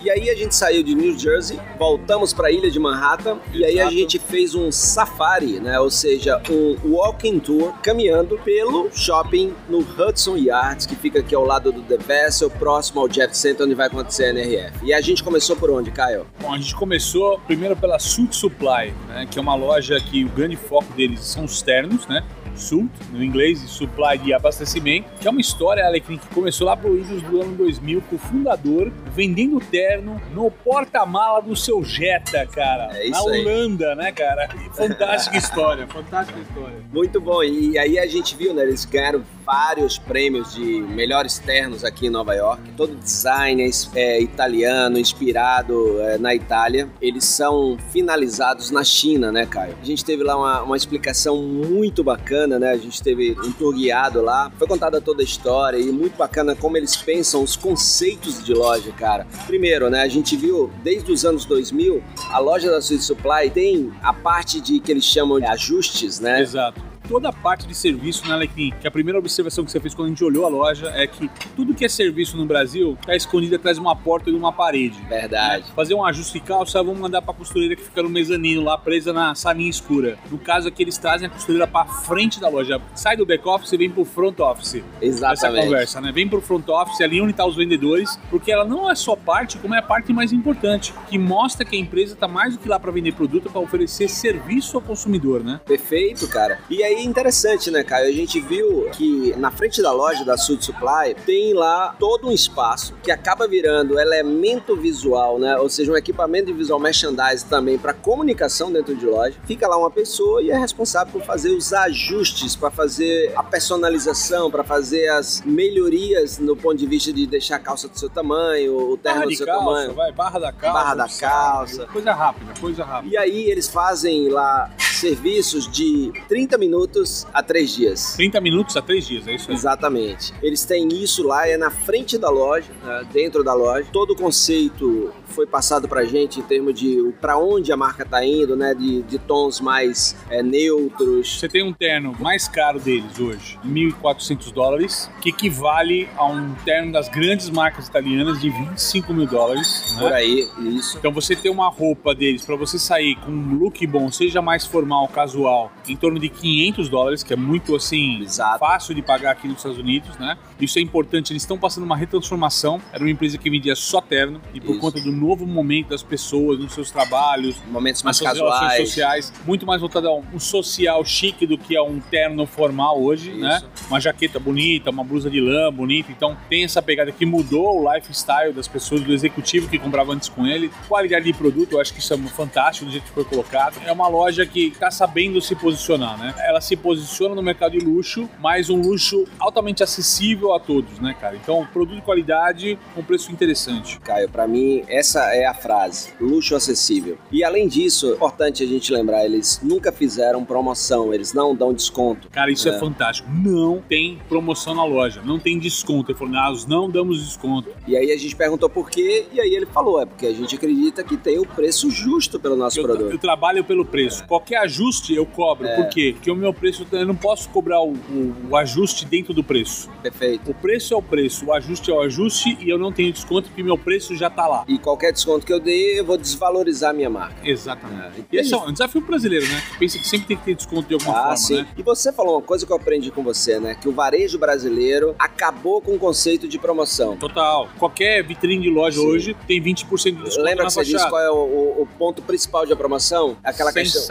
E 0.01 0.09
aí 0.09 0.29
a 0.29 0.35
gente 0.35 0.55
saiu 0.55 0.81
de 0.81 0.95
New 0.95 1.17
Jersey, 1.17 1.59
voltamos 1.77 2.33
para 2.33 2.47
a 2.47 2.51
ilha 2.51 2.71
de 2.71 2.79
Manhattan 2.79 3.31
Exato. 3.31 3.57
e 3.57 3.65
aí 3.65 3.79
a 3.79 3.89
gente 3.89 4.17
fez 4.17 4.55
um 4.55 4.71
safari, 4.71 5.59
né? 5.59 5.79
Ou 5.79 5.89
seja, 5.89 6.41
um 6.49 6.77
walking 6.93 7.39
tour 7.39 7.73
caminhando 7.83 8.39
pelo 8.39 8.89
shopping 8.93 9.53
no 9.67 9.79
Hudson 9.79 10.37
Yards, 10.37 10.85
que 10.85 10.95
fica 10.95 11.19
aqui 11.19 11.35
ao 11.35 11.45
lado 11.45 11.71
do 11.71 11.81
The 11.81 11.97
Vessel, 11.97 12.49
próximo 12.49 13.01
ao 13.01 13.09
Jeff 13.09 13.35
Center, 13.37 13.65
onde 13.65 13.75
vai 13.75 13.87
acontecer 13.87 14.25
a 14.25 14.29
NRF. 14.29 14.85
E 14.85 14.93
a 14.93 15.01
gente 15.01 15.23
começou 15.23 15.55
por 15.55 15.69
onde, 15.69 15.91
Caio? 15.91 16.25
Bom, 16.39 16.53
a 16.53 16.57
gente 16.57 16.75
começou 16.75 17.39
primeiro 17.45 17.75
pela 17.75 17.99
Suit 17.99 18.35
Supply, 18.35 18.93
né? 19.07 19.27
Que 19.29 19.37
é 19.37 19.41
uma 19.41 19.55
loja 19.55 19.99
que 19.99 20.23
o 20.23 20.29
grande 20.29 20.55
foco 20.55 20.93
deles 20.93 21.19
são 21.21 21.43
os 21.43 21.61
ternos, 21.61 22.07
né? 22.07 22.23
Sult, 22.59 22.91
no 23.11 23.23
inglês, 23.23 23.59
supply 23.59 24.17
de 24.17 24.33
abastecimento, 24.33 25.09
que 25.19 25.27
é 25.27 25.31
uma 25.31 25.41
história, 25.41 25.85
Alecrim, 25.85 26.17
que 26.17 26.27
começou 26.27 26.67
lá 26.67 26.75
pro 26.75 26.97
idos 26.97 27.21
do 27.23 27.41
ano 27.41 27.55
2000 27.55 28.01
com 28.09 28.15
o 28.15 28.19
fundador 28.19 28.91
vendendo 29.15 29.59
terno 29.59 30.21
no 30.33 30.51
porta-mala 30.51 31.41
do 31.41 31.55
seu 31.55 31.83
Jetta, 31.83 32.45
cara. 32.47 32.89
É 32.93 33.07
isso 33.07 33.11
na 33.11 33.21
Holanda, 33.23 33.89
aí. 33.91 33.95
né, 33.95 34.11
cara? 34.11 34.49
Fantástica 34.73 35.37
história, 35.37 35.87
fantástica 35.87 36.39
história. 36.39 36.77
Muito 36.91 37.19
bom. 37.19 37.43
E 37.43 37.77
aí 37.77 37.97
a 37.97 38.07
gente 38.07 38.35
viu, 38.35 38.53
né, 38.53 38.63
eles 38.63 38.85
ganharam 38.85 39.23
vários 39.49 39.97
prêmios 39.97 40.53
de 40.53 40.61
melhores 40.61 41.39
ternos 41.39 41.83
aqui 41.83 42.05
em 42.05 42.09
Nova 42.11 42.35
York. 42.35 42.61
Todo 42.77 42.95
design 42.95 43.67
é 43.95 44.21
italiano, 44.21 44.99
inspirado 44.99 45.99
é, 46.01 46.19
na 46.19 46.35
Itália. 46.35 46.87
Eles 47.01 47.25
são 47.25 47.75
finalizados 47.91 48.69
na 48.69 48.83
China, 48.83 49.31
né, 49.31 49.47
Caio? 49.47 49.75
A 49.81 49.83
gente 49.83 50.05
teve 50.05 50.23
lá 50.23 50.37
uma, 50.37 50.61
uma 50.61 50.77
explicação 50.77 51.41
muito 51.41 52.03
bacana, 52.03 52.59
né? 52.59 52.69
A 52.69 52.77
gente 52.77 53.01
teve 53.01 53.35
um 53.43 53.51
tour 53.51 53.73
guiado 53.73 54.21
lá. 54.21 54.51
Foi 54.55 54.67
contada 54.67 55.01
toda 55.01 55.23
a 55.23 55.25
história 55.25 55.79
e 55.79 55.91
muito 55.91 56.15
bacana 56.15 56.55
como 56.55 56.77
eles 56.77 56.95
pensam 56.95 57.41
os 57.41 57.55
conceitos 57.55 58.43
de 58.43 58.53
loja, 58.53 58.91
cara. 58.91 59.25
Primeiro, 59.47 59.89
né, 59.89 60.03
a 60.03 60.07
gente 60.07 60.37
viu 60.37 60.69
desde 60.83 61.11
os 61.11 61.25
anos 61.25 61.43
2000, 61.45 62.03
a 62.31 62.37
loja 62.37 62.69
da 62.69 62.77
Sweet 62.77 63.03
Supply 63.03 63.49
tem 63.51 63.91
a 64.03 64.13
parte 64.13 64.61
de 64.61 64.79
que 64.79 64.91
eles 64.91 65.05
chamam 65.05 65.39
de 65.39 65.47
ajustes, 65.47 66.19
né? 66.19 66.39
Exato 66.39 66.88
toda 67.09 67.29
a 67.29 67.33
parte 67.33 67.67
de 67.67 67.73
serviço, 67.73 68.27
né, 68.27 68.35
Alecrim? 68.35 68.71
Que 68.79 68.87
a 68.87 68.91
primeira 68.91 69.17
observação 69.17 69.65
que 69.65 69.71
você 69.71 69.79
fez 69.79 69.95
quando 69.95 70.05
a 70.05 70.09
gente 70.09 70.23
olhou 70.23 70.45
a 70.45 70.49
loja 70.49 70.91
é 70.93 71.07
que 71.07 71.27
tudo 71.55 71.73
que 71.73 71.83
é 71.83 71.89
serviço 71.89 72.37
no 72.37 72.45
Brasil 72.45 72.95
está 73.01 73.15
escondido 73.15 73.55
atrás 73.55 73.77
de 73.77 73.81
uma 73.81 73.95
porta 73.95 74.29
e 74.29 74.33
de 74.33 74.37
uma 74.37 74.53
parede. 74.53 75.01
Verdade. 75.09 75.63
Né? 75.63 75.73
Fazer 75.75 75.95
um 75.95 76.05
ajuste 76.05 76.33
de 76.33 76.45
calça, 76.45 76.83
vamos 76.83 76.99
mandar 76.99 77.23
para 77.23 77.31
a 77.31 77.33
costureira 77.33 77.75
que 77.75 77.81
fica 77.81 78.03
no 78.03 78.09
mezanino 78.09 78.63
lá, 78.63 78.77
presa 78.77 79.11
na 79.11 79.33
salinha 79.33 79.69
escura. 79.69 80.19
No 80.29 80.37
caso 80.37 80.67
aqui, 80.67 80.83
eles 80.83 80.99
trazem 80.99 81.27
a 81.27 81.31
costureira 81.31 81.65
para 81.65 81.85
frente 81.87 82.39
da 82.39 82.47
loja. 82.47 82.79
Sai 82.93 83.17
do 83.17 83.25
back 83.25 83.47
office 83.47 83.71
e 83.71 83.77
vem 83.77 83.89
pro 83.89 84.05
front 84.05 84.39
office. 84.39 84.83
Exatamente. 85.01 85.57
Essa 85.57 85.65
conversa, 85.65 86.01
né? 86.01 86.11
Vem 86.11 86.27
pro 86.27 86.41
front 86.41 86.67
office, 86.69 87.01
ali 87.01 87.19
onde 87.19 87.33
tá 87.33 87.45
os 87.45 87.55
vendedores, 87.55 88.19
porque 88.29 88.51
ela 88.51 88.65
não 88.65 88.89
é 88.89 88.93
só 88.93 89.15
parte, 89.15 89.57
como 89.57 89.73
é 89.73 89.79
a 89.79 89.83
parte 89.83 90.13
mais 90.13 90.31
importante, 90.31 90.93
que 91.09 91.17
mostra 91.17 91.65
que 91.65 91.75
a 91.75 91.79
empresa 91.79 92.15
tá 92.15 92.27
mais 92.27 92.53
do 92.53 92.59
que 92.59 92.69
lá 92.69 92.79
para 92.79 92.91
vender 92.91 93.13
produto, 93.13 93.49
para 93.49 93.59
oferecer 93.59 94.07
serviço 94.09 94.77
ao 94.77 94.81
consumidor, 94.83 95.43
né? 95.43 95.59
Perfeito, 95.65 96.27
cara. 96.27 96.59
E 96.69 96.83
aí 96.83 96.98
interessante, 97.05 97.71
né, 97.71 97.83
Caio? 97.83 98.09
A 98.09 98.13
gente 98.13 98.39
viu 98.39 98.89
que 98.91 99.33
na 99.37 99.51
frente 99.51 99.81
da 99.81 99.91
loja 99.91 100.23
da 100.23 100.37
Sud 100.37 100.63
Supply 100.63 101.15
tem 101.25 101.53
lá 101.53 101.95
todo 101.99 102.27
um 102.27 102.31
espaço 102.31 102.93
que 103.03 103.11
acaba 103.11 103.47
virando 103.47 103.99
elemento 103.99 104.75
visual, 104.75 105.39
né? 105.39 105.57
Ou 105.57 105.69
seja, 105.69 105.91
um 105.91 105.97
equipamento 105.97 106.47
de 106.47 106.53
visual 106.53 106.79
merchandising 106.79 107.47
também 107.47 107.77
para 107.77 107.93
comunicação 107.93 108.71
dentro 108.71 108.95
de 108.95 109.05
loja. 109.05 109.35
Fica 109.45 109.67
lá 109.67 109.77
uma 109.77 109.91
pessoa 109.91 110.41
e 110.41 110.51
é 110.51 110.57
responsável 110.57 111.11
por 111.13 111.23
fazer 111.23 111.51
os 111.51 111.73
ajustes, 111.73 112.55
para 112.55 112.71
fazer 112.71 113.31
a 113.35 113.43
personalização, 113.43 114.49
para 114.49 114.63
fazer 114.63 115.09
as 115.09 115.41
melhorias 115.45 116.39
no 116.39 116.55
ponto 116.55 116.77
de 116.77 116.85
vista 116.85 117.11
de 117.11 117.25
deixar 117.25 117.57
a 117.57 117.59
calça 117.59 117.87
do 117.87 117.97
seu 117.97 118.09
tamanho, 118.09 118.91
o 118.91 118.97
terno 118.97 119.25
do 119.25 119.35
seu 119.35 119.45
calça, 119.45 119.65
tamanho. 119.65 119.93
Vai, 119.93 120.11
barra 120.11 120.39
da 120.39 120.51
calça. 120.51 120.73
Barra 120.73 120.95
da 120.95 121.07
calça. 121.07 121.85
Coisa 121.87 122.13
rápida, 122.13 122.53
coisa 122.59 122.83
rápida. 122.83 123.13
E 123.13 123.17
aí 123.17 123.49
eles 123.49 123.67
fazem 123.67 124.29
lá 124.29 124.71
serviços 124.99 125.67
de 125.67 126.11
30 126.27 126.57
minutos 126.57 127.25
a 127.33 127.41
3 127.41 127.75
dias. 127.75 128.13
30 128.15 128.41
minutos 128.41 128.75
a 128.75 128.81
3 128.81 129.07
dias, 129.07 129.27
é 129.27 129.35
isso 129.35 129.49
aí? 129.49 129.55
Exatamente. 129.55 130.33
Eles 130.41 130.65
têm 130.65 130.87
isso 130.89 131.25
lá, 131.25 131.47
é 131.47 131.57
na 131.57 131.71
frente 131.71 132.17
da 132.17 132.29
loja, 132.29 132.71
né, 132.83 133.07
dentro 133.11 133.43
da 133.43 133.53
loja. 133.53 133.87
Todo 133.91 134.11
o 134.11 134.15
conceito 134.15 135.11
foi 135.29 135.45
passado 135.45 135.87
pra 135.87 136.03
gente 136.03 136.39
em 136.39 136.43
termos 136.43 136.73
de 136.73 137.13
para 137.21 137.37
onde 137.37 137.71
a 137.71 137.77
marca 137.77 138.05
tá 138.05 138.25
indo, 138.25 138.55
né? 138.55 138.73
De, 138.73 139.01
de 139.03 139.17
tons 139.19 139.61
mais 139.61 140.15
é, 140.29 140.43
neutros. 140.43 141.39
Você 141.39 141.47
tem 141.47 141.63
um 141.63 141.71
terno 141.71 142.15
mais 142.19 142.47
caro 142.47 142.79
deles 142.79 143.19
hoje, 143.19 143.57
1.400 143.65 144.51
dólares, 144.51 145.09
que 145.21 145.29
equivale 145.29 146.09
a 146.17 146.25
um 146.25 146.53
terno 146.65 146.91
das 146.91 147.07
grandes 147.07 147.49
marcas 147.49 147.87
italianas 147.87 148.41
de 148.41 148.49
25 148.49 149.13
mil 149.13 149.27
dólares. 149.27 149.93
Né? 149.95 150.01
Por 150.01 150.13
aí, 150.13 150.49
isso. 150.59 150.97
Então 150.97 151.11
você 151.11 151.35
tem 151.35 151.51
uma 151.51 151.69
roupa 151.69 152.13
deles 152.13 152.43
para 152.43 152.55
você 152.55 152.77
sair 152.77 153.15
com 153.17 153.31
um 153.31 153.55
look 153.55 153.85
bom, 153.87 154.11
seja 154.11 154.41
mais 154.41 154.65
formal, 154.65 154.88
casual, 155.07 155.71
em 155.87 155.95
torno 155.95 156.19
de 156.19 156.29
500 156.29 156.89
dólares, 156.89 157.23
que 157.23 157.33
é 157.33 157.35
muito 157.35 157.75
assim 157.75 158.21
Exato. 158.21 158.59
fácil 158.59 158.93
de 158.95 159.01
pagar 159.01 159.31
aqui 159.31 159.47
nos 159.47 159.57
Estados 159.57 159.77
Unidos, 159.77 160.17
né? 160.17 160.37
Isso 160.59 160.77
é 160.79 160.81
importante. 160.81 161.31
Eles 161.31 161.43
estão 161.43 161.57
passando 161.57 161.83
uma 161.83 161.95
retransformação. 161.95 162.81
Era 162.91 163.03
uma 163.03 163.09
empresa 163.09 163.37
que 163.37 163.49
vendia 163.49 163.75
só 163.75 164.01
terno 164.01 164.41
e 164.53 164.59
por 164.59 164.71
isso. 164.71 164.79
conta 164.79 164.99
do 164.99 165.11
novo 165.11 165.45
momento 165.45 165.89
das 165.89 166.03
pessoas 166.03 166.59
nos 166.59 166.73
seus 166.73 166.91
trabalhos, 166.91 167.55
momentos 167.69 168.03
mais 168.03 168.19
casuais, 168.19 168.87
sociais, 168.87 169.33
muito 169.45 169.65
mais 169.65 169.81
voltado 169.81 170.07
a 170.07 170.15
um 170.15 170.39
social 170.39 171.03
chique 171.05 171.45
do 171.45 171.57
que 171.57 171.75
a 171.75 171.83
um 171.83 171.99
terno 171.99 172.45
formal 172.45 173.01
hoje, 173.01 173.31
isso. 173.31 173.39
né? 173.39 173.61
Uma 173.87 173.99
jaqueta 173.99 174.39
bonita, 174.39 174.89
uma 174.89 175.03
blusa 175.03 175.29
de 175.29 175.39
lã 175.39 175.71
bonita. 175.71 176.11
Então 176.11 176.37
tem 176.49 176.63
essa 176.63 176.81
pegada 176.81 177.11
que 177.11 177.25
mudou 177.25 177.81
o 177.81 177.93
lifestyle 177.93 178.53
das 178.53 178.67
pessoas, 178.67 179.01
do 179.01 179.13
executivo 179.13 179.69
que 179.69 179.77
comprava 179.77 180.13
antes 180.13 180.29
com 180.29 180.45
ele. 180.45 180.71
Qualidade 180.87 181.25
de 181.25 181.33
produto, 181.33 181.73
eu 181.73 181.81
acho 181.81 181.93
que 181.93 181.99
isso 181.99 182.13
é 182.13 182.17
fantástico 182.17 182.85
do 182.85 182.91
jeito 182.91 183.05
que 183.05 183.11
foi 183.11 183.25
colocado. 183.25 183.79
É 183.85 183.91
uma 183.91 184.07
loja 184.07 184.45
que 184.45 184.71
está 184.79 184.89
sabendo 184.89 185.41
se 185.41 185.53
posicionar, 185.55 186.17
né? 186.17 186.33
Ela 186.39 186.61
se 186.61 186.75
posiciona 186.77 187.35
no 187.35 187.43
mercado 187.43 187.77
de 187.77 187.85
luxo, 187.85 188.29
mas 188.39 188.69
um 188.69 188.81
luxo 188.81 189.25
altamente 189.37 189.83
acessível 189.83 190.53
a 190.53 190.59
todos, 190.59 190.99
né, 190.99 191.13
cara? 191.19 191.35
Então, 191.35 191.67
produto 191.71 191.97
de 191.97 192.01
qualidade 192.01 192.79
com 192.95 193.03
preço 193.03 193.29
interessante. 193.31 193.99
Caio, 193.99 194.29
para 194.29 194.47
mim 194.47 194.83
essa 194.87 195.35
é 195.35 195.45
a 195.45 195.53
frase, 195.53 196.13
luxo 196.19 196.55
acessível. 196.55 197.17
E 197.29 197.43
além 197.43 197.67
disso, 197.67 198.11
é 198.11 198.13
importante 198.15 198.63
a 198.63 198.67
gente 198.67 198.91
lembrar, 198.93 199.25
eles 199.25 199.59
nunca 199.61 199.91
fizeram 199.91 200.45
promoção, 200.45 201.13
eles 201.13 201.33
não 201.33 201.53
dão 201.53 201.73
desconto. 201.73 202.29
Cara, 202.29 202.49
isso 202.49 202.69
é, 202.69 202.75
é 202.75 202.79
fantástico. 202.79 203.29
Não 203.29 203.81
tem 203.81 204.19
promoção 204.29 204.73
na 204.73 204.85
loja, 204.85 205.21
não 205.21 205.37
tem 205.37 205.59
desconto. 205.59 206.11
Ele 206.11 206.17
falou, 206.17 206.33
nós 206.33 206.65
não 206.65 206.89
damos 206.89 207.25
desconto. 207.25 207.69
E 207.85 207.97
aí 207.97 208.11
a 208.11 208.17
gente 208.17 208.35
perguntou 208.35 208.69
por 208.69 208.89
quê, 208.89 209.27
e 209.33 209.41
aí 209.41 209.53
ele 209.53 209.65
falou, 209.65 210.01
é 210.01 210.05
porque 210.05 210.25
a 210.25 210.33
gente 210.33 210.55
acredita 210.55 211.03
que 211.03 211.17
tem 211.17 211.37
o 211.37 211.45
preço 211.45 211.91
justo 211.91 212.39
pelo 212.39 212.55
nosso 212.55 212.79
Eu, 212.79 212.83
produto. 212.83 213.11
eu 213.11 213.17
trabalho 213.17 213.63
pelo 213.63 213.83
preço. 213.83 214.25
Qualquer 214.25 214.68
ajuste 214.69 215.13
eu 215.15 215.25
cobro. 215.25 215.65
É. 215.67 215.75
Por 215.75 215.87
quê? 215.89 216.13
Porque 216.15 216.29
o 216.31 216.35
meu 216.35 216.53
preço, 216.53 216.85
eu 216.91 217.05
não 217.05 217.15
posso 217.15 217.49
cobrar 217.49 217.81
o, 217.81 217.93
o- 217.93 218.35
o 218.51 218.55
ajuste 218.55 219.05
dentro 219.05 219.33
do 219.33 219.43
preço. 219.43 219.89
Perfeito. 220.01 220.51
O 220.51 220.53
preço 220.53 220.93
é 220.93 220.97
o 220.97 221.01
preço, 221.01 221.45
o 221.45 221.53
ajuste 221.53 221.89
é 221.91 221.93
o 221.93 222.01
ajuste 222.01 222.57
e 222.61 222.69
eu 222.69 222.77
não 222.77 222.91
tenho 222.91 223.11
desconto 223.11 223.47
porque 223.49 223.63
meu 223.63 223.77
preço 223.77 224.15
já 224.15 224.29
tá 224.29 224.47
lá. 224.47 224.63
E 224.67 224.77
qualquer 224.77 225.11
desconto 225.11 225.45
que 225.45 225.51
eu 225.53 225.59
dei, 225.59 225.99
eu 225.99 226.05
vou 226.05 226.17
desvalorizar 226.17 226.91
a 226.91 226.93
minha 226.93 227.09
marca. 227.09 227.35
Exatamente. 227.43 228.19
É, 228.19 228.23
E 228.31 228.37
esse 228.37 228.53
é 228.53 228.57
um 228.57 228.71
desafio 228.71 229.01
brasileiro, 229.01 229.47
né? 229.47 229.61
Que 229.71 229.79
pensa 229.79 229.97
que 229.97 230.07
sempre 230.07 230.27
tem 230.27 230.37
que 230.37 230.43
ter 230.45 230.55
desconto 230.55 230.87
de 230.87 230.93
alguma 230.93 231.11
Ah, 231.13 231.21
forma, 231.21 231.37
sim. 231.37 231.55
né? 231.57 231.67
E 231.77 231.81
você 231.83 232.13
falou 232.13 232.35
uma 232.35 232.41
coisa 232.41 232.65
que 232.65 232.71
eu 232.71 232.75
aprendi 232.77 233.11
com 233.11 233.23
você, 233.23 233.59
né? 233.59 233.75
Que 233.75 233.89
o 233.89 233.91
varejo 233.91 234.37
brasileiro 234.37 235.15
acabou 235.17 235.81
com 235.81 235.93
o 235.95 235.99
conceito 235.99 236.47
de 236.47 236.57
promoção. 236.59 237.17
Total. 237.17 237.67
Qualquer 237.79 238.23
vitrine 238.23 238.63
de 238.63 238.69
loja 238.69 238.99
Sim. 238.99 239.07
hoje 239.07 239.37
tem 239.47 239.61
20% 239.61 240.15
de 240.17 240.23
desconto 240.23 240.41
Lembra 240.45 240.65
que 240.65 240.71
você 240.73 240.83
disse 240.83 241.07
qual 241.09 241.21
é 241.21 241.29
o, 241.31 241.35
o- 241.35 241.81
o 241.83 241.87
ponto 241.97 242.21
principal 242.21 242.65
de 242.65 242.75
promoção? 242.75 243.37
Aquela 243.43 243.71
questão. 243.73 244.01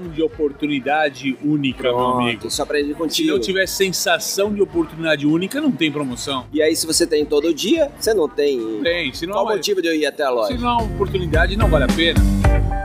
Sensação 0.00 0.08
de 0.08 0.22
oportunidade 0.22 1.36
única, 1.44 1.82
meu 1.84 1.98
amigo. 1.98 2.30
Pronto, 2.40 2.48
isso 2.48 2.60
eu 2.60 2.64
aprendi 2.64 2.88
Se 2.88 2.94
contigo. 2.94 3.30
não 3.32 3.40
tiver 3.40 3.66
sensação 3.66 4.52
de 4.54 4.62
oportunidade 4.62 5.26
única, 5.26 5.60
não 5.60 5.70
tem 5.72 5.90
promoção. 5.92 6.46
E 6.52 6.62
aí, 6.62 6.74
se 6.74 6.86
você 6.86 7.06
tem 7.06 7.24
todo 7.24 7.52
dia, 7.52 7.90
você 7.98 8.14
não 8.14 8.28
tem. 8.28 8.80
Tem. 8.82 9.12
Se 9.12 9.26
não, 9.26 9.34
Qual 9.34 9.50
é- 9.50 9.56
motivo 9.56 9.82
de 9.82 9.88
eu 9.88 9.94
ir 9.94 10.06
até 10.06 10.22
a 10.24 10.30
loja? 10.30 10.56
se 10.56 10.62
não 10.62 10.80
é 10.80 10.82
oportunidade, 10.82 11.56
não 11.56 11.68
vale 11.68 11.84
a 11.84 11.88
pena. 11.88 12.79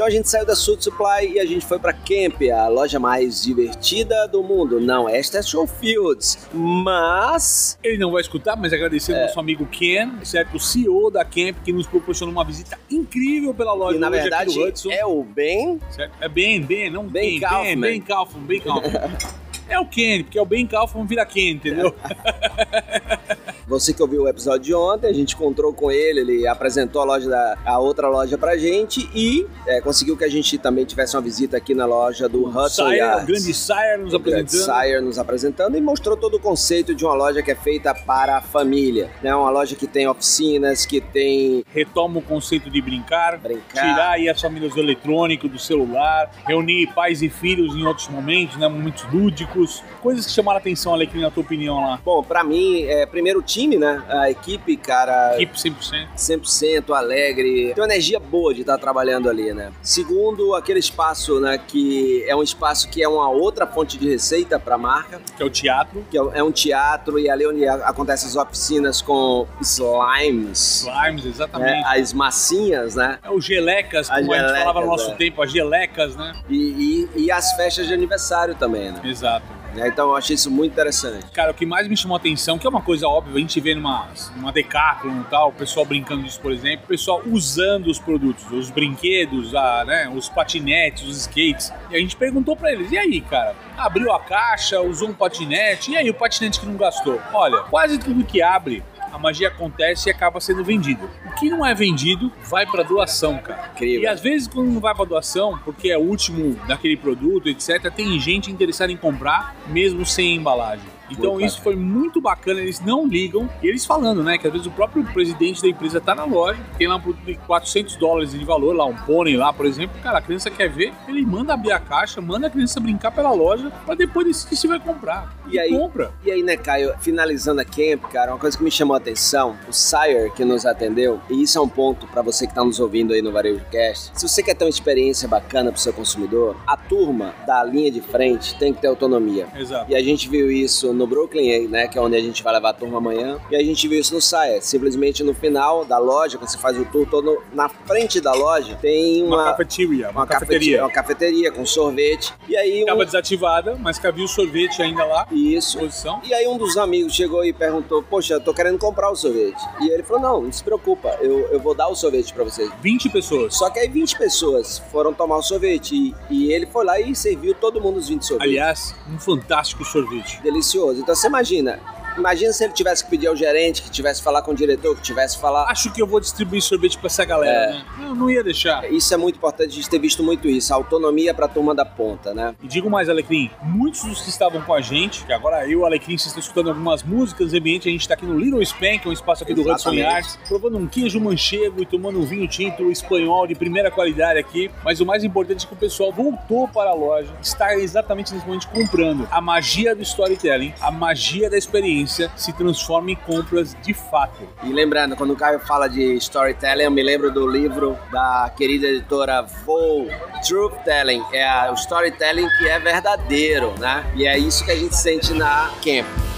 Então 0.00 0.08
a 0.08 0.10
gente 0.10 0.30
saiu 0.30 0.46
da 0.46 0.56
Suit 0.56 0.82
Supply 0.82 1.34
e 1.34 1.38
a 1.38 1.44
gente 1.44 1.66
foi 1.66 1.78
pra 1.78 1.92
Camp, 1.92 2.40
a 2.54 2.68
loja 2.68 2.98
mais 2.98 3.42
divertida 3.42 4.26
do 4.28 4.42
mundo. 4.42 4.80
Não, 4.80 5.06
esta 5.06 5.36
é 5.36 5.42
Show 5.42 5.66
Fields, 5.66 6.48
mas 6.54 7.78
Ele 7.84 7.98
não 7.98 8.10
vai 8.10 8.22
escutar, 8.22 8.56
mas 8.56 8.72
agradecendo 8.72 9.18
É. 9.18 9.20
ao 9.20 9.26
nosso 9.26 9.38
amigo 9.38 9.66
Ken, 9.66 10.10
certo? 10.24 10.56
O 10.56 10.58
CEO 10.58 11.10
da 11.10 11.22
Camp, 11.22 11.56
que 11.62 11.70
nos 11.70 11.86
proporcionou 11.86 12.32
uma 12.32 12.46
visita 12.46 12.78
incrível 12.90 13.52
pela 13.52 13.74
loja 13.74 13.98
e 13.98 14.00
na 14.00 14.08
verdade 14.08 14.54
é 14.90 15.04
o 15.04 15.22
Ben. 15.22 15.78
Certo? 15.90 16.12
É 16.18 16.30
Ben, 16.30 16.62
Ben, 16.62 16.88
não 16.88 17.06
Ben 17.06 17.38
Ben, 17.38 17.40
Kaufman. 17.40 17.62
Ben, 17.66 17.80
Ben 17.80 18.00
Kaufman, 18.00 18.42
Ben 18.46 18.60
Kaufman. 18.62 18.92
é 19.68 19.78
o 19.78 19.84
Ken, 19.84 20.22
porque 20.22 20.38
é 20.38 20.42
o 20.42 20.46
Ben 20.46 20.66
Kaufman 20.66 21.04
vira 21.04 21.26
Ken, 21.26 21.50
entendeu? 21.50 21.94
Você 23.70 23.94
que 23.94 24.02
ouviu 24.02 24.24
o 24.24 24.28
episódio 24.28 24.62
de 24.62 24.74
ontem, 24.74 25.06
a 25.06 25.12
gente 25.12 25.36
encontrou 25.36 25.72
com 25.72 25.92
ele, 25.92 26.18
ele 26.18 26.46
apresentou 26.48 27.00
a 27.02 27.04
loja 27.04 27.30
da 27.30 27.56
a 27.64 27.78
outra 27.78 28.08
loja 28.08 28.36
pra 28.36 28.56
gente 28.56 29.08
e 29.14 29.46
é, 29.64 29.80
conseguiu 29.80 30.16
que 30.16 30.24
a 30.24 30.28
gente 30.28 30.58
também 30.58 30.84
tivesse 30.84 31.14
uma 31.14 31.22
visita 31.22 31.56
aqui 31.56 31.72
na 31.72 31.86
loja 31.86 32.28
do 32.28 32.48
Hudson 32.48 32.68
Sire, 32.68 32.88
o 32.88 32.92
Yards. 32.92 33.26
grande 33.26 33.54
Sire 33.54 33.98
nos 33.98 34.12
O 34.12 34.18
grande 34.18 34.40
apresentando. 34.40 34.82
Sire 34.82 35.00
nos 35.00 35.18
apresentando 35.20 35.78
e 35.78 35.80
mostrou 35.80 36.16
todo 36.16 36.36
o 36.36 36.40
conceito 36.40 36.96
de 36.96 37.04
uma 37.04 37.14
loja 37.14 37.42
que 37.42 37.50
é 37.52 37.54
feita 37.54 37.94
para 37.94 38.38
a 38.38 38.40
família. 38.40 39.08
Né? 39.22 39.32
Uma 39.32 39.50
loja 39.50 39.76
que 39.76 39.86
tem 39.86 40.08
oficinas, 40.08 40.84
que 40.84 41.00
tem 41.00 41.64
Retoma 41.72 42.18
o 42.18 42.22
conceito 42.22 42.68
de 42.68 42.82
brincar, 42.82 43.38
brincar. 43.38 43.80
tirar 43.80 44.10
aí 44.10 44.28
as 44.28 44.40
famílias 44.40 44.74
do 44.74 44.80
eletrônico, 44.80 45.48
do 45.48 45.60
celular, 45.60 46.28
reunir 46.44 46.88
pais 46.92 47.22
e 47.22 47.28
filhos 47.28 47.76
em 47.76 47.86
outros 47.86 48.08
momentos, 48.08 48.56
né? 48.56 48.66
Momentos 48.66 49.04
lúdicos. 49.12 49.80
Coisas 50.00 50.26
que 50.26 50.32
chamaram 50.32 50.56
a 50.56 50.60
atenção, 50.60 50.92
Alecrim, 50.92 51.20
na 51.20 51.30
tua 51.30 51.44
opinião 51.44 51.80
lá. 51.80 52.00
Bom, 52.04 52.20
pra 52.22 52.42
mim, 52.42 52.82
é, 52.82 53.06
primeiro 53.06 53.38
o 53.38 53.42
time, 53.42 53.59
né? 53.68 54.02
A 54.08 54.30
equipe, 54.30 54.76
cara, 54.76 55.34
Equipe 55.40 55.56
100%. 55.58 56.08
100% 56.16 56.94
alegre, 56.94 57.72
tem 57.74 57.82
uma 57.82 57.86
energia 57.92 58.18
boa 58.20 58.52
de 58.54 58.60
estar 58.62 58.78
trabalhando 58.78 59.28
ali, 59.28 59.52
né? 59.52 59.70
Segundo, 59.82 60.54
aquele 60.54 60.78
espaço, 60.80 61.40
né, 61.40 61.58
que 61.58 62.24
é 62.26 62.34
um 62.36 62.42
espaço 62.42 62.88
que 62.88 63.02
é 63.02 63.08
uma 63.08 63.28
outra 63.28 63.66
fonte 63.66 63.98
de 63.98 64.08
receita 64.08 64.58
para 64.58 64.74
a 64.74 64.78
marca, 64.78 65.20
Que 65.36 65.42
é 65.42 65.46
o 65.46 65.50
teatro. 65.50 66.04
que 66.10 66.16
é 66.18 66.42
um 66.42 66.52
teatro 66.52 67.18
e 67.18 67.28
ali 67.30 67.46
onde 67.46 67.66
a- 67.66 67.74
acontecem 67.88 68.28
as 68.28 68.36
oficinas 68.36 69.00
com 69.02 69.46
slimes, 69.60 70.82
Slimes, 70.82 71.24
né, 71.24 71.30
exatamente. 71.30 71.86
as 71.86 72.12
massinhas, 72.12 72.94
né? 72.94 73.18
É 73.22 73.30
o 73.30 73.40
gelecas, 73.40 74.10
As 74.10 74.18
como 74.20 74.32
a 74.32 74.36
gente 74.36 74.46
gelecas, 74.46 74.64
falava 74.64 74.80
no 74.80 74.86
nosso 74.86 75.10
é. 75.10 75.14
tempo, 75.14 75.42
as 75.42 75.50
gelecas, 75.52 76.16
né? 76.16 76.32
E, 76.48 77.08
e- 77.16 77.24
e 77.24 77.30
as 77.32 77.52
festas 77.52 77.86
de 77.86 77.94
aniversário 77.94 78.54
também, 78.54 78.90
né? 78.92 79.00
Exato. 79.04 79.46
Então 79.74 80.10
eu 80.10 80.16
achei 80.16 80.34
isso 80.34 80.50
muito 80.50 80.72
interessante. 80.72 81.26
Cara, 81.32 81.52
o 81.52 81.54
que 81.54 81.64
mais 81.64 81.88
me 81.88 81.96
chamou 81.96 82.16
a 82.16 82.18
atenção, 82.18 82.58
que 82.58 82.66
é 82.66 82.70
uma 82.70 82.82
coisa 82.82 83.06
óbvia, 83.06 83.36
a 83.36 83.38
gente 83.38 83.60
vê 83.60 83.74
numa, 83.74 84.08
numa 84.36 84.52
Decathlon 84.52 85.20
e 85.20 85.24
tal, 85.24 85.50
o 85.50 85.52
pessoal 85.52 85.86
brincando 85.86 86.22
disso, 86.22 86.40
por 86.40 86.52
exemplo, 86.52 86.84
o 86.84 86.88
pessoal 86.88 87.22
usando 87.26 87.88
os 87.88 87.98
produtos, 87.98 88.50
os 88.50 88.70
brinquedos, 88.70 89.54
a, 89.54 89.84
né, 89.84 90.12
os 90.14 90.28
patinetes, 90.28 91.04
os 91.04 91.16
skates. 91.18 91.72
E 91.90 91.96
a 91.96 91.98
gente 91.98 92.16
perguntou 92.16 92.56
pra 92.56 92.72
eles, 92.72 92.90
e 92.90 92.98
aí, 92.98 93.20
cara? 93.20 93.54
Abriu 93.76 94.12
a 94.12 94.20
caixa, 94.20 94.80
usou 94.80 95.08
um 95.08 95.14
patinete, 95.14 95.92
e 95.92 95.96
aí 95.96 96.10
o 96.10 96.14
patinete 96.14 96.60
que 96.60 96.66
não 96.66 96.76
gastou? 96.76 97.20
Olha, 97.32 97.62
quase 97.62 97.98
tudo 97.98 98.24
que 98.24 98.42
abre, 98.42 98.82
a 99.12 99.18
magia 99.18 99.48
acontece 99.48 100.08
e 100.08 100.12
acaba 100.12 100.40
sendo 100.40 100.64
vendido. 100.64 101.08
O 101.26 101.34
que 101.34 101.50
não 101.50 101.64
é 101.64 101.74
vendido 101.74 102.30
vai 102.44 102.66
pra 102.66 102.82
doação, 102.82 103.38
cara. 103.38 103.70
Incrível. 103.74 104.02
E 104.02 104.06
às 104.06 104.20
vezes 104.20 104.48
quando 104.48 104.70
não 104.70 104.80
vai 104.80 104.94
pra 104.94 105.04
doação, 105.04 105.58
porque 105.64 105.90
é 105.90 105.98
o 105.98 106.02
último 106.02 106.54
daquele 106.66 106.96
produto, 106.96 107.48
etc, 107.48 107.92
tem 107.94 108.18
gente 108.18 108.50
interessada 108.50 108.92
em 108.92 108.96
comprar 108.96 109.54
mesmo 109.66 110.04
sem 110.04 110.36
embalagem. 110.36 110.99
Então 111.10 111.32
Muito 111.32 111.46
isso 111.46 111.60
foi 111.60 111.76
muito 111.76 112.20
bacana, 112.20 112.60
eles 112.60 112.80
não 112.80 113.06
ligam. 113.06 113.48
E 113.62 113.68
eles 113.68 113.84
falando, 113.84 114.22
né, 114.22 114.38
que 114.38 114.46
às 114.46 114.52
vezes 114.52 114.66
o 114.66 114.70
próprio 114.70 115.04
presidente 115.04 115.60
da 115.62 115.68
empresa 115.68 116.00
tá 116.00 116.14
na 116.14 116.24
loja, 116.24 116.60
tem 116.78 116.86
lá 116.86 116.96
um 116.96 117.00
produto 117.00 117.24
de 117.24 117.34
400 117.34 117.96
dólares 117.96 118.32
de 118.32 118.44
valor, 118.44 118.74
lá 118.74 118.84
um 118.84 118.94
pônei 118.94 119.36
lá, 119.36 119.52
por 119.52 119.66
exemplo, 119.66 119.98
cara, 120.02 120.18
a 120.18 120.22
criança 120.22 120.50
quer 120.50 120.68
ver, 120.68 120.92
ele 121.08 121.24
manda 121.24 121.54
abrir 121.54 121.72
a 121.72 121.80
caixa, 121.80 122.20
manda 122.20 122.46
a 122.46 122.50
criança 122.50 122.80
brincar 122.80 123.10
pela 123.10 123.32
loja, 123.32 123.70
pra 123.84 123.94
depois 123.94 124.26
decidir 124.26 124.56
se 124.56 124.66
vai 124.66 124.78
comprar. 124.78 125.34
E 125.48 125.58
aí? 125.58 125.70
compra. 125.70 126.12
E 126.24 126.30
aí, 126.30 126.42
né, 126.42 126.56
Caio, 126.56 126.94
finalizando 127.00 127.60
a 127.60 127.64
camp, 127.64 128.02
cara, 128.12 128.32
uma 128.32 128.38
coisa 128.38 128.56
que 128.56 128.62
me 128.62 128.70
chamou 128.70 128.94
a 128.94 128.98
atenção, 128.98 129.56
o 129.68 129.72
Sire 129.72 130.30
que 130.34 130.44
nos 130.44 130.66
atendeu, 130.66 131.20
e 131.28 131.42
isso 131.42 131.58
é 131.58 131.60
um 131.60 131.68
ponto 131.68 132.06
pra 132.06 132.22
você 132.22 132.46
que 132.46 132.54
tá 132.54 132.64
nos 132.64 132.78
ouvindo 132.78 133.12
aí 133.12 133.22
no 133.22 133.32
Varejo 133.32 133.64
Cast. 133.70 134.12
Se 134.14 134.28
você 134.28 134.42
quer 134.42 134.54
ter 134.54 134.64
uma 134.64 134.70
experiência 134.70 135.28
bacana 135.28 135.72
pro 135.72 135.80
seu 135.80 135.92
consumidor, 135.92 136.56
a 136.66 136.76
turma 136.76 137.34
da 137.46 137.62
linha 137.64 137.90
de 137.90 138.00
frente 138.00 138.58
tem 138.58 138.72
que 138.72 138.80
ter 138.80 138.88
autonomia. 138.88 139.48
Exato. 139.56 139.90
E 139.90 139.94
a 139.94 140.02
gente 140.02 140.28
viu 140.28 140.50
isso 140.50 140.92
no 141.00 141.06
Brooklyn, 141.06 141.66
né, 141.66 141.88
que 141.88 141.98
é 141.98 142.00
onde 142.00 142.16
a 142.16 142.20
gente 142.20 142.42
vai 142.42 142.52
levar 142.52 142.70
a 142.70 142.72
turma 142.74 142.98
amanhã. 142.98 143.40
E 143.50 143.56
a 143.56 143.64
gente 143.64 143.88
viu 143.88 143.98
isso 143.98 144.14
no 144.14 144.20
Sire. 144.20 144.60
Simplesmente 144.60 145.24
no 145.24 145.34
final 145.34 145.84
da 145.84 145.98
loja, 145.98 146.36
quando 146.36 146.50
você 146.50 146.58
faz 146.58 146.78
o 146.78 146.84
tour 146.84 147.06
todo, 147.08 147.42
na 147.52 147.68
frente 147.68 148.20
da 148.20 148.32
loja, 148.32 148.76
tem 148.76 149.24
Uma, 149.24 149.36
uma, 149.36 149.44
cafeteria, 149.50 150.10
uma, 150.10 150.20
uma 150.20 150.26
cafeteria. 150.26 150.82
Uma 150.82 150.90
cafeteria 150.90 151.50
com 151.50 151.64
sorvete. 151.64 152.34
E 152.46 152.56
aí 152.56 152.84
um... 152.88 153.04
desativada, 153.04 153.76
mas 153.80 154.02
havia 154.04 154.24
o 154.24 154.28
sorvete 154.28 154.82
ainda 154.82 155.04
lá, 155.04 155.26
Isso. 155.30 155.78
disposição. 155.78 156.20
E 156.24 156.34
aí 156.34 156.46
um 156.46 156.58
dos 156.58 156.76
amigos 156.76 157.14
chegou 157.14 157.44
e 157.44 157.52
perguntou, 157.52 158.02
poxa, 158.02 158.34
eu 158.34 158.40
tô 158.40 158.52
querendo 158.52 158.78
comprar 158.78 159.10
o 159.10 159.16
sorvete. 159.16 159.60
E 159.80 159.88
ele 159.88 160.02
falou, 160.02 160.22
não, 160.22 160.42
não 160.42 160.52
se 160.52 160.62
preocupa, 160.62 161.16
eu, 161.20 161.48
eu 161.52 161.60
vou 161.60 161.74
dar 161.74 161.88
o 161.88 161.94
sorvete 161.94 162.34
pra 162.34 162.44
vocês. 162.44 162.70
20 162.82 163.08
pessoas. 163.08 163.56
Só 163.56 163.70
que 163.70 163.78
aí 163.78 163.88
20 163.88 164.18
pessoas 164.18 164.78
foram 164.90 165.14
tomar 165.14 165.38
o 165.38 165.42
sorvete 165.42 165.94
e, 165.94 166.14
e 166.28 166.52
ele 166.52 166.66
foi 166.66 166.84
lá 166.84 167.00
e 167.00 167.14
serviu 167.14 167.54
todo 167.54 167.80
mundo 167.80 167.98
os 167.98 168.08
20 168.08 168.26
sorvetes. 168.26 168.50
Aliás, 168.50 168.94
um 169.08 169.18
fantástico 169.18 169.84
sorvete. 169.84 170.40
Delicioso. 170.42 170.89
Então 170.98 171.14
você 171.14 171.26
imagina, 171.26 171.78
imagina 172.16 172.52
se 172.52 172.64
ele 172.64 172.72
tivesse 172.72 173.04
que 173.04 173.10
pedir 173.10 173.26
ao 173.26 173.36
gerente, 173.36 173.82
que 173.82 173.90
tivesse 173.90 174.20
que 174.20 174.24
falar 174.24 174.42
com 174.42 174.52
o 174.52 174.54
diretor, 174.54 174.94
que 174.96 175.02
tivesse 175.02 175.36
que 175.36 175.40
falar... 175.42 175.64
Acho 175.70 175.92
que 175.92 176.00
eu 176.02 176.06
vou 176.06 176.20
distribuir 176.20 176.62
sorvete 176.62 176.98
pra 176.98 177.06
essa 177.06 177.24
galera, 177.24 177.52
É. 177.52 177.72
né? 177.72 177.84
Eu 178.02 178.14
não 178.14 178.30
ia 178.30 178.42
deixar. 178.42 178.90
Isso 178.90 179.12
é 179.12 179.16
muito 179.16 179.36
importante, 179.36 179.70
a 179.70 179.74
gente 179.74 179.88
ter 179.88 179.98
visto 179.98 180.22
muito 180.22 180.48
isso, 180.48 180.72
a 180.72 180.76
autonomia 180.76 181.32
pra 181.34 181.46
turma 181.48 181.74
da 181.74 181.84
ponta, 181.84 182.34
né? 182.34 182.54
E 182.62 182.66
digo 182.68 182.90
mais, 182.90 183.08
Alecrim, 183.08 183.50
muitos 183.62 184.02
dos 184.02 184.20
que 184.22 184.28
estavam 184.30 184.60
com 184.62 184.74
a 184.74 184.80
gente, 184.80 185.24
que 185.24 185.32
agora 185.32 185.68
eu 185.68 185.84
Alecrim, 185.86 186.16
vocês 186.18 186.26
estão 186.28 186.40
escutando 186.40 186.68
algumas 186.70 187.02
músicas 187.02 187.52
ambiente, 187.54 187.88
a 187.88 187.92
gente 187.92 188.02
está 188.02 188.14
aqui 188.14 188.26
no 188.26 188.38
Little 188.38 188.62
Span, 188.62 188.98
que 188.98 189.06
é 189.06 189.10
um 189.10 189.12
espaço 189.12 189.42
aqui 189.44 189.54
do 189.54 189.60
Hudson 189.62 189.92
Exatamente. 189.92 190.00
Yards, 190.02 190.38
provando 190.48 190.78
um 190.78 190.86
queijo 190.86 191.20
manchego 191.20 191.82
e 191.82 191.86
tomando 191.86 192.18
um 192.18 192.24
vinho 192.24 192.46
tinto 192.48 192.90
espanhol 192.90 193.46
de 193.46 193.54
primeira 193.54 193.90
qualidade 193.90 194.38
aqui. 194.38 194.70
Mas 194.84 195.00
o 195.00 195.06
mais 195.06 195.22
importante 195.24 195.64
é 195.64 195.68
que 195.68 195.74
o 195.74 195.76
pessoal 195.76 196.12
voltou 196.12 196.66
para 196.68 196.90
a 196.90 196.94
loja, 196.94 197.30
está 197.42 197.74
exatamente 197.76 198.32
nesse 198.34 198.46
momento 198.46 198.68
comprando. 198.68 199.28
A 199.30 199.40
magia 199.40 199.94
do 199.94 200.02
storytelling, 200.02 200.72
a 200.80 200.90
magia 200.90 201.48
da 201.50 201.56
experiência 201.56 201.99
se 202.06 202.52
transforma 202.52 203.10
em 203.10 203.16
compras 203.16 203.76
de 203.82 203.94
fato. 203.94 204.46
E 204.62 204.72
lembrando, 204.72 205.16
quando 205.16 205.32
o 205.32 205.36
Caio 205.36 205.60
fala 205.60 205.88
de 205.88 206.14
storytelling, 206.14 206.84
eu 206.84 206.90
me 206.90 207.02
lembro 207.02 207.30
do 207.30 207.46
livro 207.46 207.96
da 208.10 208.52
querida 208.56 208.86
editora 208.86 209.42
Vou, 209.64 210.08
Truth 210.46 210.74
Telling, 210.84 211.22
é 211.32 211.70
o 211.70 211.74
storytelling 211.74 212.48
que 212.58 212.68
é 212.68 212.78
verdadeiro, 212.78 213.74
né? 213.78 214.10
E 214.16 214.26
é 214.26 214.38
isso 214.38 214.64
que 214.64 214.70
a 214.70 214.76
gente 214.76 214.96
sente 214.96 215.32
na 215.32 215.70
Camp. 215.82 216.29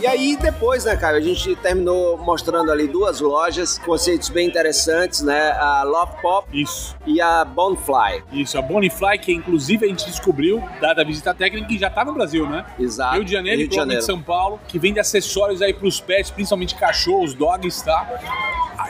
E 0.00 0.06
aí 0.06 0.36
depois, 0.36 0.84
né, 0.84 0.96
Caio, 0.96 1.16
a 1.16 1.20
gente 1.20 1.56
terminou 1.56 2.16
mostrando 2.18 2.70
ali 2.70 2.86
duas 2.86 3.20
lojas, 3.20 3.78
conceitos 3.78 4.28
bem 4.28 4.46
interessantes, 4.46 5.22
né? 5.22 5.50
A 5.52 5.82
Love 5.82 6.12
Pop 6.22 6.48
Isso. 6.52 6.96
e 7.04 7.20
a 7.20 7.44
Bonefly. 7.44 8.22
Isso, 8.32 8.56
a 8.56 8.62
Bonifly, 8.62 9.18
que 9.18 9.32
inclusive 9.32 9.86
a 9.86 9.88
gente 9.88 10.06
descobriu, 10.06 10.62
dada 10.80 11.02
a 11.02 11.04
visita 11.04 11.34
técnica, 11.34 11.66
que 11.66 11.78
já 11.78 11.90
tá 11.90 12.04
no 12.04 12.12
Brasil, 12.12 12.48
né? 12.48 12.64
Exato. 12.78 13.16
Rio 13.16 13.24
de 13.24 13.32
Janeiro 13.32 13.58
Rio 13.58 13.66
e 13.66 13.86
de. 13.96 14.04
São 14.04 14.22
Paulo, 14.22 14.60
que 14.68 14.78
vende 14.78 15.00
acessórios 15.00 15.60
aí 15.60 15.74
pros 15.74 16.00
pets, 16.00 16.30
principalmente 16.30 16.76
cachorros, 16.76 17.34
dogs, 17.34 17.84
tá? 17.84 18.06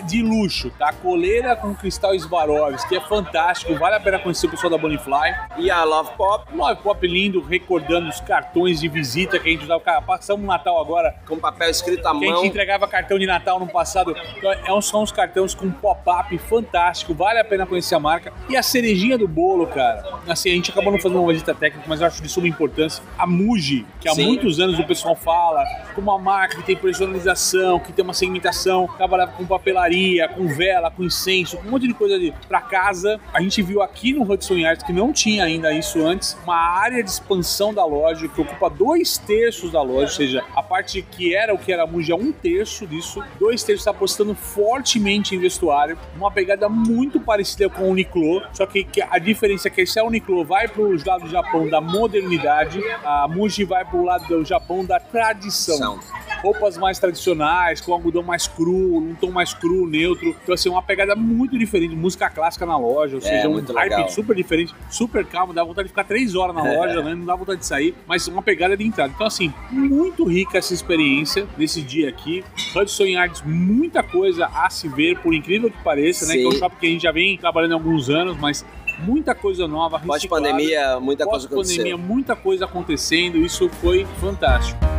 De 0.02 0.22
luxo, 0.22 0.70
tá? 0.78 0.92
Coleira 0.92 1.54
com 1.56 1.74
cristal 1.74 2.18
Swarovski, 2.18 2.88
que 2.88 2.96
é 2.96 3.00
fantástico, 3.00 3.74
vale 3.76 3.96
a 3.96 4.00
pena 4.00 4.18
conhecer 4.18 4.46
o 4.46 4.50
pessoal 4.50 4.70
da 4.70 4.78
Bonifly. 4.78 5.34
E 5.58 5.70
a 5.70 5.84
Love 5.84 6.10
Pop. 6.16 6.44
Love 6.54 6.82
Pop 6.82 7.06
lindo, 7.06 7.40
recordando 7.40 8.08
os 8.08 8.20
cartões 8.20 8.80
de 8.80 8.88
visita 8.88 9.38
que 9.38 9.48
a 9.48 9.52
gente 9.52 9.64
usava. 9.64 9.80
Cara, 9.80 10.02
passamos 10.02 10.44
o 10.44 10.46
Natal 10.48 10.80
agora. 10.80 11.14
Com 11.26 11.36
papel 11.38 11.70
escrito 11.70 12.06
à 12.06 12.10
Que 12.18 12.26
a 12.26 12.30
mão. 12.30 12.36
gente 12.42 12.48
entregava 12.50 12.86
cartão 12.88 13.18
de 13.18 13.26
Natal 13.26 13.58
no 13.60 13.66
passado. 13.66 14.14
Então, 14.36 14.52
é 14.52 14.72
um- 14.72 14.80
são 14.80 15.02
uns 15.02 15.12
cartões 15.12 15.54
com 15.54 15.70
pop-up 15.70 16.36
fantástico, 16.38 17.14
vale 17.14 17.38
a 17.38 17.44
pena 17.44 17.66
conhecer 17.66 17.94
a 17.94 18.00
marca. 18.00 18.32
E 18.48 18.56
a 18.56 18.62
cerejinha 18.62 19.16
do 19.18 19.28
bolo, 19.28 19.66
cara. 19.66 20.04
Assim, 20.28 20.50
a 20.50 20.54
gente 20.54 20.70
acabou 20.70 20.92
não 20.92 21.00
fazendo 21.00 21.20
uma 21.22 21.32
visita 21.32 21.54
técnica, 21.54 21.84
mas 21.88 22.00
eu 22.00 22.06
acho 22.06 22.22
de 22.22 22.28
suma 22.28 22.48
importância. 22.48 23.02
A 23.18 23.26
Muji, 23.26 23.86
que 24.00 24.08
há 24.08 24.12
Sim. 24.14 24.26
muitos 24.26 24.60
anos 24.60 24.78
o 24.78 24.84
pessoal 24.84 25.14
fala, 25.14 25.64
como 25.94 26.10
uma 26.10 26.18
marca 26.18 26.56
que 26.56 26.62
tem 26.62 26.76
personalização, 26.76 27.78
que 27.80 27.92
tem 27.92 28.04
uma 28.04 28.14
segmentação, 28.14 28.88
trabalhava 28.96 29.32
com 29.32 29.44
papelaria, 29.46 29.87
com 30.34 30.46
vela, 30.48 30.90
com 30.90 31.04
incenso, 31.04 31.56
com 31.56 31.68
um 31.68 31.70
monte 31.70 31.86
de 31.86 31.94
coisa 31.94 32.14
ali 32.14 32.34
pra 32.46 32.60
casa. 32.60 33.20
A 33.32 33.40
gente 33.40 33.62
viu 33.62 33.82
aqui 33.82 34.12
no 34.12 34.22
Hudson 34.22 34.54
Yards, 34.54 34.84
que 34.84 34.92
não 34.92 35.12
tinha 35.12 35.44
ainda 35.44 35.72
isso 35.72 36.04
antes, 36.04 36.36
uma 36.44 36.56
área 36.56 37.02
de 37.02 37.10
expansão 37.10 37.72
da 37.72 37.84
loja 37.84 38.28
que 38.28 38.40
ocupa 38.40 38.68
dois 38.68 39.18
terços 39.18 39.72
da 39.72 39.82
loja, 39.82 40.02
ou 40.02 40.08
seja, 40.08 40.44
a 40.54 40.62
parte 40.62 41.02
que 41.02 41.34
era 41.34 41.54
o 41.54 41.58
que 41.58 41.72
era 41.72 41.84
a 41.84 41.86
Muji 41.86 42.12
é 42.12 42.16
um 42.16 42.32
terço 42.32 42.86
disso, 42.86 43.22
dois 43.38 43.62
terços 43.62 43.82
está 43.82 43.90
apostando 43.90 44.34
fortemente 44.34 45.34
em 45.34 45.38
vestuário, 45.38 45.98
uma 46.16 46.30
pegada 46.30 46.68
muito 46.68 47.20
parecida 47.20 47.68
com 47.68 47.84
o 47.84 47.90
Uniqlo, 47.90 48.42
só 48.52 48.66
que, 48.66 48.86
a 49.10 49.18
diferença 49.18 49.68
é 49.68 49.70
que 49.70 49.86
se 49.86 49.98
a 49.98 50.04
Uniqlo 50.04 50.44
vai 50.44 50.68
pro 50.68 50.90
lado 51.04 51.24
do 51.24 51.30
Japão 51.30 51.68
da 51.68 51.80
modernidade, 51.80 52.80
a 53.04 53.26
Muji 53.28 53.64
vai 53.64 53.84
pro 53.84 54.04
lado 54.04 54.26
do 54.26 54.44
Japão 54.44 54.84
da 54.84 55.00
tradição 55.00 55.76
São. 55.78 56.00
Roupas 56.42 56.76
mais 56.76 56.98
tradicionais, 56.98 57.80
com 57.80 57.92
algodão 57.92 58.22
mais 58.22 58.46
cru, 58.46 58.96
um 58.98 59.14
tom 59.14 59.30
mais 59.30 59.52
cru, 59.54 59.86
neutro. 59.86 60.34
Então, 60.42 60.54
assim, 60.54 60.68
uma 60.68 60.82
pegada 60.82 61.14
muito 61.16 61.58
diferente, 61.58 61.94
música 61.94 62.28
clássica 62.30 62.64
na 62.66 62.76
loja, 62.76 63.16
ou 63.16 63.22
É, 63.22 63.24
seja, 63.24 63.48
um 63.48 63.60
hype 63.60 64.10
super 64.12 64.34
diferente, 64.36 64.74
super 64.90 65.24
calmo, 65.24 65.52
dá 65.52 65.64
vontade 65.64 65.86
de 65.88 65.90
ficar 65.90 66.04
três 66.04 66.34
horas 66.34 66.54
na 66.54 66.62
loja, 66.62 67.02
né? 67.02 67.14
Não 67.14 67.24
dá 67.24 67.34
vontade 67.34 67.60
de 67.60 67.66
sair, 67.66 67.94
mas 68.06 68.26
uma 68.28 68.42
pegada 68.42 68.76
de 68.76 68.84
entrada. 68.84 69.12
Então, 69.14 69.26
assim, 69.26 69.52
muito 69.70 70.24
rica 70.24 70.58
essa 70.58 70.72
experiência 70.74 71.46
nesse 71.56 71.82
dia 71.82 72.08
aqui. 72.08 72.44
Hudson 72.74 73.04
Yards, 73.04 73.42
muita 73.44 74.02
coisa 74.02 74.46
a 74.46 74.68
se 74.70 74.88
ver, 74.88 75.18
por 75.18 75.34
incrível 75.34 75.70
que 75.70 75.78
pareça, 75.82 76.26
né? 76.26 76.34
Sim. 76.34 76.38
Que 76.40 76.44
é 76.44 76.48
um 76.48 76.52
shopping 76.52 76.76
que 76.80 76.86
a 76.86 76.90
gente 76.90 77.02
já 77.02 77.12
vem 77.12 77.36
trabalhando 77.36 77.72
há 77.72 77.74
alguns 77.76 78.08
anos, 78.10 78.36
mas 78.38 78.64
muita 79.00 79.34
coisa 79.34 79.66
nova. 79.68 79.98
Pós-pandemia, 80.00 80.98
muita 81.00 81.24
coisa 81.24 81.48
Pós-pandemia, 81.48 81.94
aconteceu. 81.94 81.98
muita 81.98 82.36
coisa 82.36 82.64
acontecendo, 82.64 83.38
isso 83.38 83.68
foi 83.68 84.06
fantástico. 84.20 84.97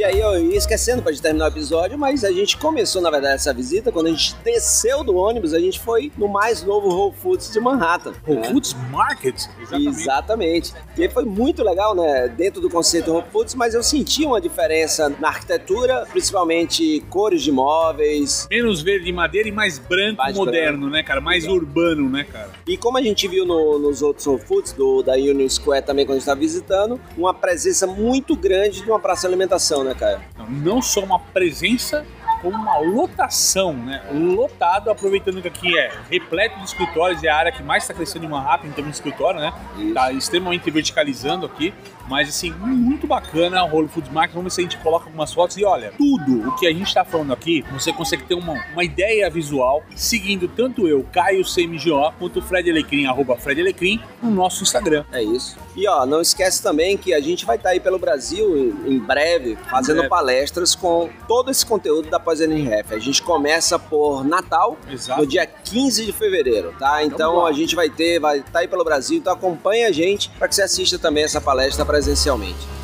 E 0.00 0.04
aí, 0.04 0.18
eu 0.18 0.42
ia 0.52 0.56
esquecendo 0.56 1.02
pra 1.02 1.12
gente 1.12 1.20
terminar 1.20 1.44
o 1.44 1.48
episódio, 1.48 1.98
mas 1.98 2.24
a 2.24 2.32
gente 2.32 2.56
começou, 2.56 3.02
na 3.02 3.10
verdade, 3.10 3.34
essa 3.34 3.52
visita. 3.52 3.92
Quando 3.92 4.06
a 4.06 4.10
gente 4.10 4.34
desceu 4.42 5.04
do 5.04 5.14
ônibus, 5.14 5.52
a 5.52 5.58
gente 5.60 5.78
foi 5.78 6.10
no 6.16 6.26
mais 6.26 6.62
novo 6.62 6.88
Whole 6.88 7.14
Foods 7.14 7.52
de 7.52 7.60
Manhattan. 7.60 8.14
Whole 8.26 8.40
né? 8.40 8.48
Foods 8.50 8.74
Market, 8.90 9.34
exatamente. 9.60 10.00
Exatamente. 10.00 10.72
E 10.96 11.02
aí 11.02 11.10
foi 11.10 11.26
muito 11.26 11.62
legal, 11.62 11.94
né? 11.94 12.28
Dentro 12.28 12.62
do 12.62 12.70
conceito 12.70 13.12
Whole 13.12 13.26
Foods, 13.30 13.54
mas 13.54 13.74
eu 13.74 13.82
senti 13.82 14.24
uma 14.24 14.40
diferença 14.40 15.10
na 15.20 15.28
arquitetura, 15.28 16.06
principalmente 16.10 17.04
cores 17.10 17.42
de 17.42 17.52
móveis. 17.52 18.46
Menos 18.50 18.80
verde 18.80 19.10
e 19.10 19.12
madeira 19.12 19.50
e 19.50 19.52
mais 19.52 19.78
branco 19.78 20.16
Mais 20.16 20.34
moderno, 20.34 20.88
né, 20.88 21.02
cara? 21.02 21.20
Mais 21.20 21.46
urbano, 21.46 22.08
né, 22.08 22.24
cara? 22.24 22.48
E 22.66 22.74
como 22.78 22.96
a 22.96 23.02
gente 23.02 23.28
viu 23.28 23.44
no- 23.44 23.78
nos 23.78 24.00
outros 24.00 24.26
Whole 24.26 24.40
Foods, 24.40 24.72
do, 24.72 25.02
da 25.02 25.12
Union 25.12 25.46
Square 25.50 25.84
também, 25.84 26.06
quando 26.06 26.12
a 26.12 26.18
gente 26.20 26.22
estava 26.22 26.40
visitando, 26.40 26.98
uma 27.18 27.34
presença 27.34 27.86
muito 27.86 28.34
grande 28.34 28.80
de 28.80 28.88
uma 28.90 28.98
praça 28.98 29.28
de 29.28 29.34
alimentação, 29.34 29.84
né, 29.84 29.89
Caio? 29.94 30.20
Então, 30.32 30.46
não 30.48 30.82
só 30.82 31.00
uma 31.00 31.18
presença, 31.18 32.06
como 32.42 32.56
uma 32.56 32.78
lotação, 32.78 33.72
né? 33.72 34.02
Lotado, 34.12 34.90
aproveitando 34.90 35.42
que 35.42 35.48
aqui 35.48 35.78
é 35.78 35.92
repleto 36.10 36.58
de 36.58 36.64
escritórios, 36.64 37.22
é 37.22 37.28
a 37.28 37.36
área 37.36 37.52
que 37.52 37.62
mais 37.62 37.84
está 37.84 37.92
crescendo 37.94 38.24
em 38.24 38.28
Manhattan 38.28 38.68
em 38.68 38.72
termos 38.72 38.92
de 38.92 38.96
escritório, 38.96 39.40
né? 39.40 39.52
Isso. 39.76 39.94
Tá 39.94 40.12
extremamente 40.12 40.70
verticalizando 40.70 41.46
aqui, 41.46 41.74
mas 42.10 42.28
assim, 42.28 42.50
muito 42.50 43.06
bacana 43.06 43.64
o 43.64 43.72
Whole 43.72 43.88
Foods 43.88 44.10
Market. 44.12 44.34
Vamos 44.34 44.52
ver 44.52 44.54
se 44.54 44.60
a 44.60 44.64
gente 44.64 44.76
coloca 44.78 45.06
algumas 45.06 45.32
fotos 45.32 45.56
e 45.56 45.64
olha, 45.64 45.92
tudo 45.96 46.48
o 46.48 46.56
que 46.56 46.66
a 46.66 46.72
gente 46.72 46.88
está 46.88 47.04
falando 47.04 47.32
aqui, 47.32 47.64
você 47.72 47.92
consegue 47.92 48.24
ter 48.24 48.34
uma, 48.34 48.54
uma 48.72 48.82
ideia 48.82 49.30
visual 49.30 49.84
seguindo 49.94 50.48
tanto 50.48 50.88
eu, 50.88 51.06
Caio 51.12 51.44
CMGO, 51.44 52.12
quanto 52.18 52.40
o 52.40 52.42
Fred 52.42 52.68
Alecrim, 52.68 53.06
arroba 53.06 53.36
Fred 53.36 53.60
Alecrim, 53.60 54.00
no 54.20 54.30
nosso 54.30 54.64
Instagram. 54.64 55.04
É 55.12 55.22
isso. 55.22 55.56
E 55.76 55.86
ó, 55.86 56.04
não 56.04 56.20
esquece 56.20 56.62
também 56.62 56.96
que 56.96 57.14
a 57.14 57.20
gente 57.20 57.46
vai 57.46 57.56
estar 57.56 57.70
aí 57.70 57.80
pelo 57.80 57.98
Brasil 57.98 58.56
em, 58.56 58.94
em 58.94 58.98
breve, 58.98 59.56
fazendo 59.70 59.98
breve. 59.98 60.08
palestras 60.08 60.74
com 60.74 61.08
todo 61.28 61.50
esse 61.50 61.64
conteúdo 61.64 62.10
da 62.10 62.18
pós-NRF. 62.18 62.92
A 62.94 62.98
gente 62.98 63.22
começa 63.22 63.78
por 63.78 64.24
Natal, 64.24 64.76
Exato. 64.90 65.20
no 65.20 65.26
dia 65.26 65.46
15 65.46 66.06
de 66.06 66.12
fevereiro, 66.12 66.74
tá? 66.78 67.04
Então 67.04 67.36
lá. 67.36 67.48
a 67.48 67.52
gente 67.52 67.76
vai 67.76 67.88
ter, 67.88 68.18
vai 68.18 68.38
estar 68.38 68.60
aí 68.60 68.68
pelo 68.68 68.82
Brasil, 68.82 69.18
então 69.18 69.32
acompanha 69.32 69.88
a 69.88 69.92
gente 69.92 70.28
para 70.30 70.48
que 70.48 70.54
você 70.54 70.62
assista 70.62 70.98
também 70.98 71.22
essa 71.22 71.40
palestra 71.40 71.84
presencialmente. 72.00 72.79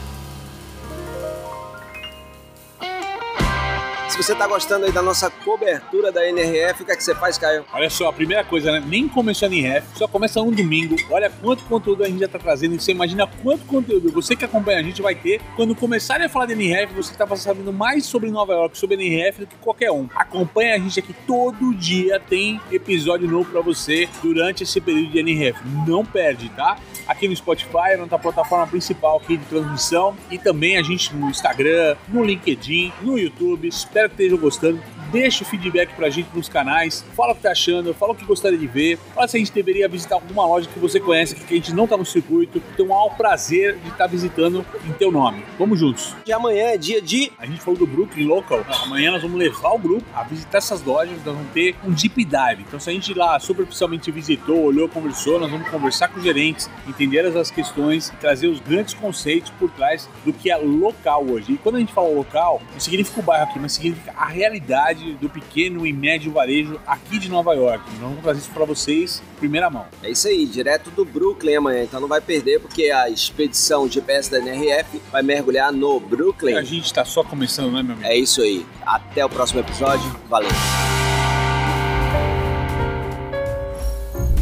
Você 4.26 4.34
tá 4.34 4.48
gostando 4.48 4.86
aí 4.86 4.90
da 4.90 5.02
nossa 5.02 5.30
cobertura 5.30 6.10
da 6.10 6.28
NRF, 6.28 6.82
o 6.82 6.84
que 6.84 6.90
é 6.90 6.96
que 6.96 7.04
você 7.04 7.14
faz, 7.14 7.38
Caio? 7.38 7.64
Olha 7.72 7.88
só, 7.88 8.08
a 8.08 8.12
primeira 8.12 8.42
coisa, 8.42 8.72
né? 8.72 8.82
Nem 8.84 9.06
começou 9.06 9.46
a 9.46 9.48
NRF, 9.48 9.86
só 9.96 10.08
começa 10.08 10.42
um 10.42 10.50
domingo. 10.50 10.96
Olha 11.08 11.30
quanto 11.30 11.62
conteúdo 11.66 12.02
a 12.02 12.08
gente 12.08 12.18
já 12.18 12.26
tá 12.26 12.36
trazendo. 12.36 12.76
Você 12.76 12.90
imagina 12.90 13.24
quanto 13.40 13.64
conteúdo 13.66 14.10
você 14.10 14.34
que 14.34 14.44
acompanha 14.44 14.80
a 14.80 14.82
gente 14.82 15.00
vai 15.00 15.14
ter. 15.14 15.40
Quando 15.54 15.76
começarem 15.76 16.26
a 16.26 16.28
falar 16.28 16.46
de 16.46 16.54
NRF, 16.54 16.92
você 16.94 17.14
tá 17.14 17.36
sabendo 17.36 17.72
mais 17.72 18.04
sobre 18.04 18.28
Nova 18.28 18.52
York, 18.52 18.76
sobre 18.76 18.96
NRF 18.96 19.42
do 19.42 19.46
que 19.46 19.54
qualquer 19.58 19.92
um. 19.92 20.08
Acompanha 20.16 20.74
a 20.74 20.78
gente 20.80 20.98
aqui 20.98 21.14
todo 21.24 21.72
dia, 21.72 22.18
tem 22.18 22.60
episódio 22.72 23.30
novo 23.30 23.48
pra 23.48 23.60
você 23.60 24.08
durante 24.24 24.64
esse 24.64 24.80
período 24.80 25.12
de 25.12 25.20
NRF. 25.20 25.60
Não 25.86 26.04
perde, 26.04 26.48
tá? 26.48 26.76
Aqui 27.06 27.28
no 27.28 27.36
Spotify, 27.36 27.92
na 27.92 27.98
nossa 27.98 28.18
plataforma 28.18 28.66
principal 28.66 29.18
aqui 29.18 29.36
de 29.36 29.44
transmissão. 29.44 30.16
E 30.32 30.36
também 30.36 30.76
a 30.78 30.82
gente 30.82 31.14
no 31.14 31.30
Instagram, 31.30 31.94
no 32.08 32.24
LinkedIn, 32.24 32.92
no 33.02 33.16
YouTube. 33.16 33.68
Espero 33.68 34.10
que 34.10 34.15
estejam 34.16 34.38
gostando. 34.38 34.95
Deixa 35.16 35.44
o 35.44 35.46
feedback 35.46 35.94
pra 35.94 36.10
gente 36.10 36.28
nos 36.34 36.46
canais. 36.46 37.02
Fala 37.16 37.32
o 37.32 37.34
que 37.34 37.40
tá 37.40 37.52
achando, 37.52 37.94
fala 37.94 38.12
o 38.12 38.14
que 38.14 38.22
gostaria 38.22 38.58
de 38.58 38.66
ver. 38.66 38.98
Fala 39.14 39.26
se 39.26 39.38
a 39.38 39.40
gente 39.40 39.50
deveria 39.50 39.88
visitar 39.88 40.16
alguma 40.16 40.46
loja 40.46 40.68
que 40.68 40.78
você 40.78 41.00
conhece, 41.00 41.34
que 41.34 41.54
a 41.54 41.56
gente 41.56 41.72
não 41.72 41.86
tá 41.86 41.96
no 41.96 42.04
circuito. 42.04 42.62
Então, 42.74 42.92
há 42.92 43.02
o 43.06 43.10
prazer 43.12 43.78
de 43.78 43.88
estar 43.88 44.06
visitando 44.06 44.62
em 44.84 44.92
teu 44.92 45.10
nome. 45.10 45.42
Vamos 45.58 45.80
juntos. 45.80 46.14
De 46.22 46.34
amanhã 46.34 46.66
é 46.66 46.76
dia 46.76 47.00
de 47.00 47.32
A 47.38 47.46
gente 47.46 47.62
falou 47.62 47.80
do 47.80 47.86
Brooklyn 47.86 48.26
Local. 48.26 48.62
Amanhã 48.84 49.10
nós 49.10 49.22
vamos 49.22 49.38
levar 49.38 49.70
o 49.70 49.78
grupo 49.78 50.04
a 50.14 50.22
visitar 50.22 50.58
essas 50.58 50.82
lojas. 50.82 51.16
Nós 51.24 51.34
vamos 51.34 51.50
ter 51.52 51.74
um 51.82 51.92
deep 51.92 52.22
dive. 52.22 52.64
Então, 52.68 52.78
se 52.78 52.90
a 52.90 52.92
gente 52.92 53.14
lá 53.14 53.40
superficialmente 53.40 54.10
visitou, 54.10 54.64
olhou, 54.64 54.86
conversou, 54.86 55.40
nós 55.40 55.50
vamos 55.50 55.66
conversar 55.70 56.08
com 56.08 56.18
os 56.18 56.24
gerentes, 56.24 56.68
entender 56.86 57.24
as 57.24 57.50
questões, 57.50 58.12
trazer 58.20 58.48
os 58.48 58.60
grandes 58.60 58.92
conceitos 58.92 59.50
por 59.58 59.70
trás 59.70 60.06
do 60.26 60.32
que 60.34 60.50
é 60.50 60.56
local 60.58 61.24
hoje. 61.24 61.54
E 61.54 61.56
quando 61.56 61.76
a 61.76 61.78
gente 61.78 61.94
fala 61.94 62.10
local, 62.10 62.60
não 62.70 62.80
significa 62.80 63.18
o 63.18 63.22
bairro 63.22 63.44
aqui, 63.48 63.58
mas 63.58 63.72
significa 63.72 64.12
a 64.14 64.26
realidade 64.26 65.05
do 65.14 65.28
pequeno 65.28 65.86
e 65.86 65.92
médio 65.92 66.32
varejo 66.32 66.80
aqui 66.86 67.18
de 67.18 67.28
Nova 67.28 67.54
York. 67.54 67.84
Nós 67.92 68.00
vamos 68.00 68.22
trazer 68.22 68.40
isso 68.40 68.50
para 68.50 68.64
vocês 68.64 69.22
em 69.36 69.38
primeira 69.38 69.68
mão. 69.70 69.86
É 70.02 70.10
isso 70.10 70.28
aí, 70.28 70.44
direto 70.46 70.90
do 70.90 71.04
Brooklyn 71.04 71.56
amanhã, 71.56 71.84
então 71.84 72.00
não 72.00 72.08
vai 72.08 72.20
perder 72.20 72.60
porque 72.60 72.90
a 72.90 73.08
expedição 73.08 73.88
GPS 73.88 74.30
da 74.30 74.38
NRF 74.38 75.00
vai 75.10 75.22
mergulhar 75.22 75.72
no 75.72 75.96
A 75.96 76.00
Brooklyn. 76.00 76.64
gente 76.64 76.92
tá 76.92 77.04
só 77.04 77.22
começando, 77.22 77.72
né, 77.72 77.82
meu 77.82 77.92
amigo? 77.94 78.08
É 78.08 78.16
isso 78.16 78.42
aí. 78.42 78.66
Até 78.84 79.24
o 79.24 79.28
próximo 79.28 79.60
episódio. 79.60 80.04
Valeu. 80.28 80.50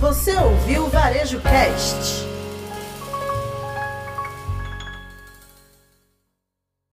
Você 0.01 0.37
ouviu 0.37 0.85
o 0.85 0.89
Varejo 0.89 1.41
Cast. 1.41 2.34